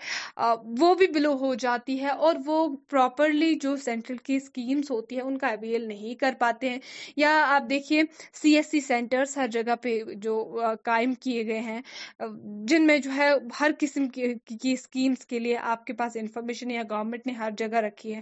وہ 0.80 0.94
بھی 0.98 1.06
بلو 1.14 1.32
ہو 1.46 1.54
جاتی 1.64 1.98
ہے 2.00 2.10
اور 2.28 2.34
وہ 2.46 2.58
پراپرلی 2.90 3.54
جو 3.62 3.74
سینٹرل 3.84 4.16
کی 4.26 4.36
اسکیمس 4.36 4.90
ہوتی 4.90 5.16
ہیں 5.16 5.22
ان 5.22 5.38
کا 5.38 5.48
اویل 5.48 5.88
نہیں 5.88 6.14
کر 6.20 6.34
پاتے 6.40 6.70
ہیں 6.70 6.78
یا 7.16 7.32
آپ 7.54 7.70
دیکھیے 7.70 8.02
سی 8.42 8.54
ایس 8.56 8.70
سی 8.70 8.80
سینٹرس 8.80 9.36
ہر 9.38 9.46
جگہ 9.52 9.74
پہ 9.82 9.98
جو 10.28 10.36
قائم 10.84 11.14
کیے 11.22 11.46
گئے 11.46 11.60
ہیں 11.70 11.80
جن 12.68 12.86
میں 12.86 12.98
جو 12.98 13.10
ہے 13.16 13.30
ہر 13.60 13.70
قسم 13.80 14.08
کی 14.14 14.72
اسکیم 14.72 15.12
کے 15.28 15.38
لیے 15.38 15.56
آپ 15.72 15.84
کے 15.86 15.92
پاس 15.92 16.16
انفارمیشن 16.20 16.70
یا 16.70 16.82
گورنمنٹ 16.90 17.26
نے 17.26 17.32
ہر 17.32 17.50
جگہ 17.58 17.78
رکھی 17.86 18.14
ہے 18.14 18.20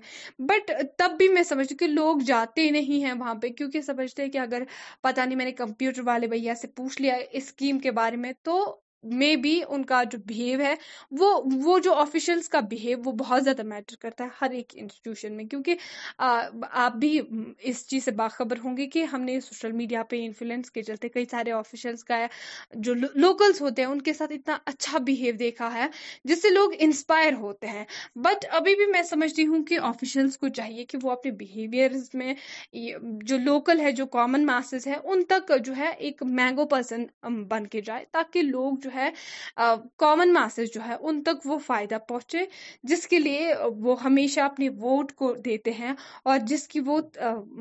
بٹ 0.48 0.70
تب 0.98 1.14
بھی 1.18 1.28
میں 1.32 1.42
سمجھتی 1.48 1.74
ہوں 1.74 1.78
کہ 1.78 1.86
لوگ 1.94 2.18
جاتے 2.26 2.70
نہیں 2.70 3.04
ہیں 3.04 3.12
وہاں 3.18 3.34
پہ 3.42 3.48
کیونکہ 3.56 3.80
سمجھتے 3.86 4.22
ہیں 4.22 4.30
کہ 4.30 4.38
اگر 4.38 4.62
پتہ 5.02 5.20
نہیں 5.26 5.36
میں 5.36 5.44
نے 5.44 5.52
کمپیوٹر 5.62 6.02
والے 6.06 6.26
بھیا 6.36 6.54
سے 6.62 6.68
پوچھ 6.76 7.00
لیا 7.02 7.16
اسکیم 7.42 7.78
کے 7.86 7.90
بارے 8.00 8.16
میں 8.26 8.32
تو 8.44 8.60
میں 9.20 9.34
بھی 9.44 9.60
ان 9.68 9.84
کا 9.84 10.02
جو 10.10 10.18
بہیو 10.26 10.60
ہے 10.60 10.74
وہ 11.64 11.78
جو 11.84 11.94
آفیشلس 12.00 12.48
کا 12.48 12.60
بہیو 12.70 12.98
وہ 13.04 13.12
بہت 13.18 13.42
زیادہ 13.44 13.62
میٹر 13.66 13.96
کرتا 14.00 14.24
ہے 14.24 14.28
ہر 14.40 14.50
ایک 14.56 14.72
انسٹیٹیوشن 14.74 15.32
میں 15.36 15.44
کیونکہ 15.50 15.74
آپ 16.82 16.94
بھی 17.00 17.20
اس 17.70 17.86
چیز 17.88 18.04
سے 18.04 18.10
باخبر 18.20 18.58
ہوں 18.64 18.76
گے 18.76 18.86
کہ 18.92 19.04
ہم 19.12 19.20
نے 19.22 19.38
سوشل 19.40 19.72
میڈیا 19.76 20.02
پہ 20.10 20.24
انفلوئنس 20.24 20.70
کے 20.70 20.82
چلتے 20.82 21.08
کئی 21.08 21.24
سارے 21.30 21.52
آفیشلس 21.52 22.04
کا 22.04 22.18
جو 22.76 22.94
لوکلس 23.16 23.60
ہوتے 23.62 23.82
ہیں 23.82 23.88
ان 23.88 24.00
کے 24.02 24.12
ساتھ 24.14 24.32
اتنا 24.32 24.58
اچھا 24.72 24.98
بہیو 25.06 25.32
دیکھا 25.38 25.72
ہے 25.74 25.86
جس 26.24 26.42
سے 26.42 26.50
لوگ 26.50 26.70
انسپائر 26.78 27.32
ہوتے 27.40 27.66
ہیں 27.68 27.84
بٹ 28.24 28.46
ابھی 28.60 28.74
بھی 28.76 28.86
میں 28.92 29.02
سمجھتی 29.10 29.46
ہوں 29.46 29.64
کہ 29.64 29.78
آفیشلس 29.90 30.38
کو 30.38 30.48
چاہیے 30.60 30.84
کہ 30.92 30.98
وہ 31.02 31.10
اپنے 31.10 31.30
بیہیویئرز 31.42 32.08
میں 32.14 32.34
جو 33.32 33.38
لوکل 33.44 33.80
ہے 33.80 33.92
جو 34.02 34.06
کامن 34.16 34.46
ماسز 34.46 34.86
ہے 34.86 34.94
ان 35.04 35.24
تک 35.28 35.52
جو 35.64 35.76
ہے 35.76 35.90
ایک 35.98 36.22
مینگو 36.38 36.66
پرسن 36.68 37.04
بن 37.48 37.66
کے 37.72 37.80
جائے 37.84 38.04
تاکہ 38.12 38.42
لوگ 38.42 38.74
جو 38.82 38.90
ہے 38.94 39.08
کامن 40.04 40.32
ماسز 40.32 40.72
جو 40.74 40.80
ہے 40.86 40.94
ان 41.10 41.22
تک 41.28 41.46
وہ 41.46 41.58
فائدہ 41.66 41.98
پہنچے 42.08 42.44
جس 42.92 43.06
کے 43.08 43.18
لیے 43.18 43.52
وہ 43.86 44.00
ہمیشہ 44.02 44.40
اپنی 44.50 44.68
ووٹ 44.82 45.12
کو 45.22 45.32
دیتے 45.48 45.72
ہیں 45.80 45.92
اور 46.32 46.38
جس 46.52 46.66
کی 46.74 46.80
وہ 46.86 47.00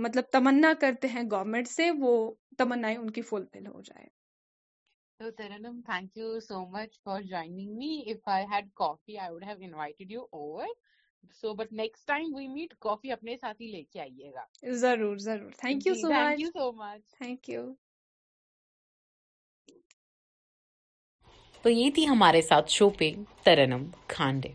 مطلب 0.08 0.32
تمنا 0.32 0.74
کرتے 0.82 1.08
ہیں 1.16 1.24
گورنمنٹ 1.32 1.68
سے 1.68 1.90
وہ 2.00 2.14
تمنا 2.58 2.88
ان 2.98 3.10
کی 3.10 3.22
فلفل 3.34 3.68
ہو 3.76 3.82
جائے 3.92 4.08
So, 5.24 5.28
Taranam, 5.40 5.74
thank 5.86 6.16
you 6.20 6.28
so 6.44 6.60
much 6.76 6.94
for 7.10 7.16
joining 7.34 7.74
me. 7.82 7.90
If 8.14 8.30
I 8.36 8.38
had 8.54 8.72
coffee, 8.82 9.18
I 9.26 9.28
would 9.34 9.44
have 9.50 9.60
invited 9.68 10.14
you 10.16 10.24
over. 10.46 10.70
So, 11.44 11.52
but 11.60 11.76
next 11.84 12.10
time 12.14 12.34
we 12.40 12.48
meet, 12.56 12.74
coffee 12.88 13.12
اپنے 13.18 13.36
ساتھ 13.42 13.62
ہی 13.62 13.68
لے 13.76 13.84
کے 13.94 14.00
آئیے 14.08 14.32
گا 14.40 14.46
ضرور 14.88 15.16
ضرور 15.28 15.52
thank 15.62 15.88
you 15.88 15.94
so 16.02 16.10
much 16.12 16.20
thank 16.30 16.40
you 16.46 16.50
so 16.60 16.72
much 16.82 17.18
thank 17.18 17.50
you 17.50 17.62
تو 21.64 21.70
یہ 21.70 21.90
تھی 21.96 22.08
ہمارے 22.08 22.42
ساتھ 22.42 22.72
شو 22.72 22.90
پہ 22.98 23.12
ترنم 23.44 23.84
کھانڈے 24.14 24.50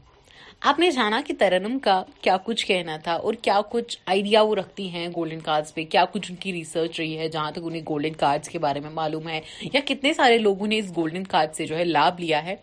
آپ 0.69 0.79
نے 0.79 0.91
جانا 0.91 1.21
کہ 1.27 1.35
ترنم 1.39 1.79
کا 1.83 2.03
کیا 2.21 2.37
کچھ 2.45 2.65
کہنا 2.67 2.97
تھا 3.05 3.13
اور 3.29 3.35
کیا 3.43 3.61
کچھ 3.71 3.97
آئیڈیا 4.15 4.41
وہ 4.43 4.55
رکھتی 4.57 4.89
ہیں 4.91 5.07
گولڈن 5.17 5.41
کارڈز 5.41 5.73
پہ 5.75 5.85
کیا 5.91 6.05
کچھ 6.13 6.31
ان 6.33 6.37
کی 6.45 6.53
ریسرچ 6.53 6.99
رہی 7.01 7.19
ہے 7.19 7.29
جہاں 7.37 7.51
تک 7.55 7.61
انہیں 7.65 7.83
گولڈن 7.89 8.13
کارڈز 8.25 8.49
کے 8.49 8.59
بارے 8.59 8.81
میں 8.81 8.91
معلوم 8.95 9.29
ہے 9.29 9.41
یا 9.73 9.81
کتنے 9.87 10.13
سارے 10.15 10.39
لوگوں 10.39 10.67
نے 10.67 10.79
اس 10.79 10.91
گولڈن 10.97 11.25
کارڈ 11.37 11.55
سے 11.57 11.67
جو 11.67 11.77
ہے 11.79 11.85
لابھ 11.85 12.21
لیا 12.21 12.45
ہے 12.45 12.57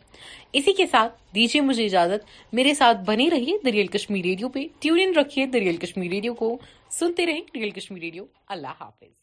اسی 0.60 0.74
کے 0.82 0.86
ساتھ 0.92 1.16
دیجیے 1.36 1.62
مجھے 1.70 1.86
اجازت 1.86 2.54
میرے 2.62 2.74
ساتھ 2.84 3.04
بنے 3.08 3.30
رہیے 3.38 3.58
دریال 3.66 3.88
کشمیر 3.98 4.24
ریڈیو 4.26 4.50
پہ 4.58 4.66
ٹیون 4.80 5.00
ان 5.04 5.16
رکھیے 5.18 5.46
دریال 5.54 5.78
کشمیر 5.86 6.12
ریڈیو 6.12 6.34
کو 6.44 6.56
سنتے 7.00 7.26
رہیں 7.26 7.42
دریال 7.56 7.70
کشمیر 7.80 8.02
ریڈیو 8.02 8.26
اللہ 8.58 8.82
حافظ 8.82 9.23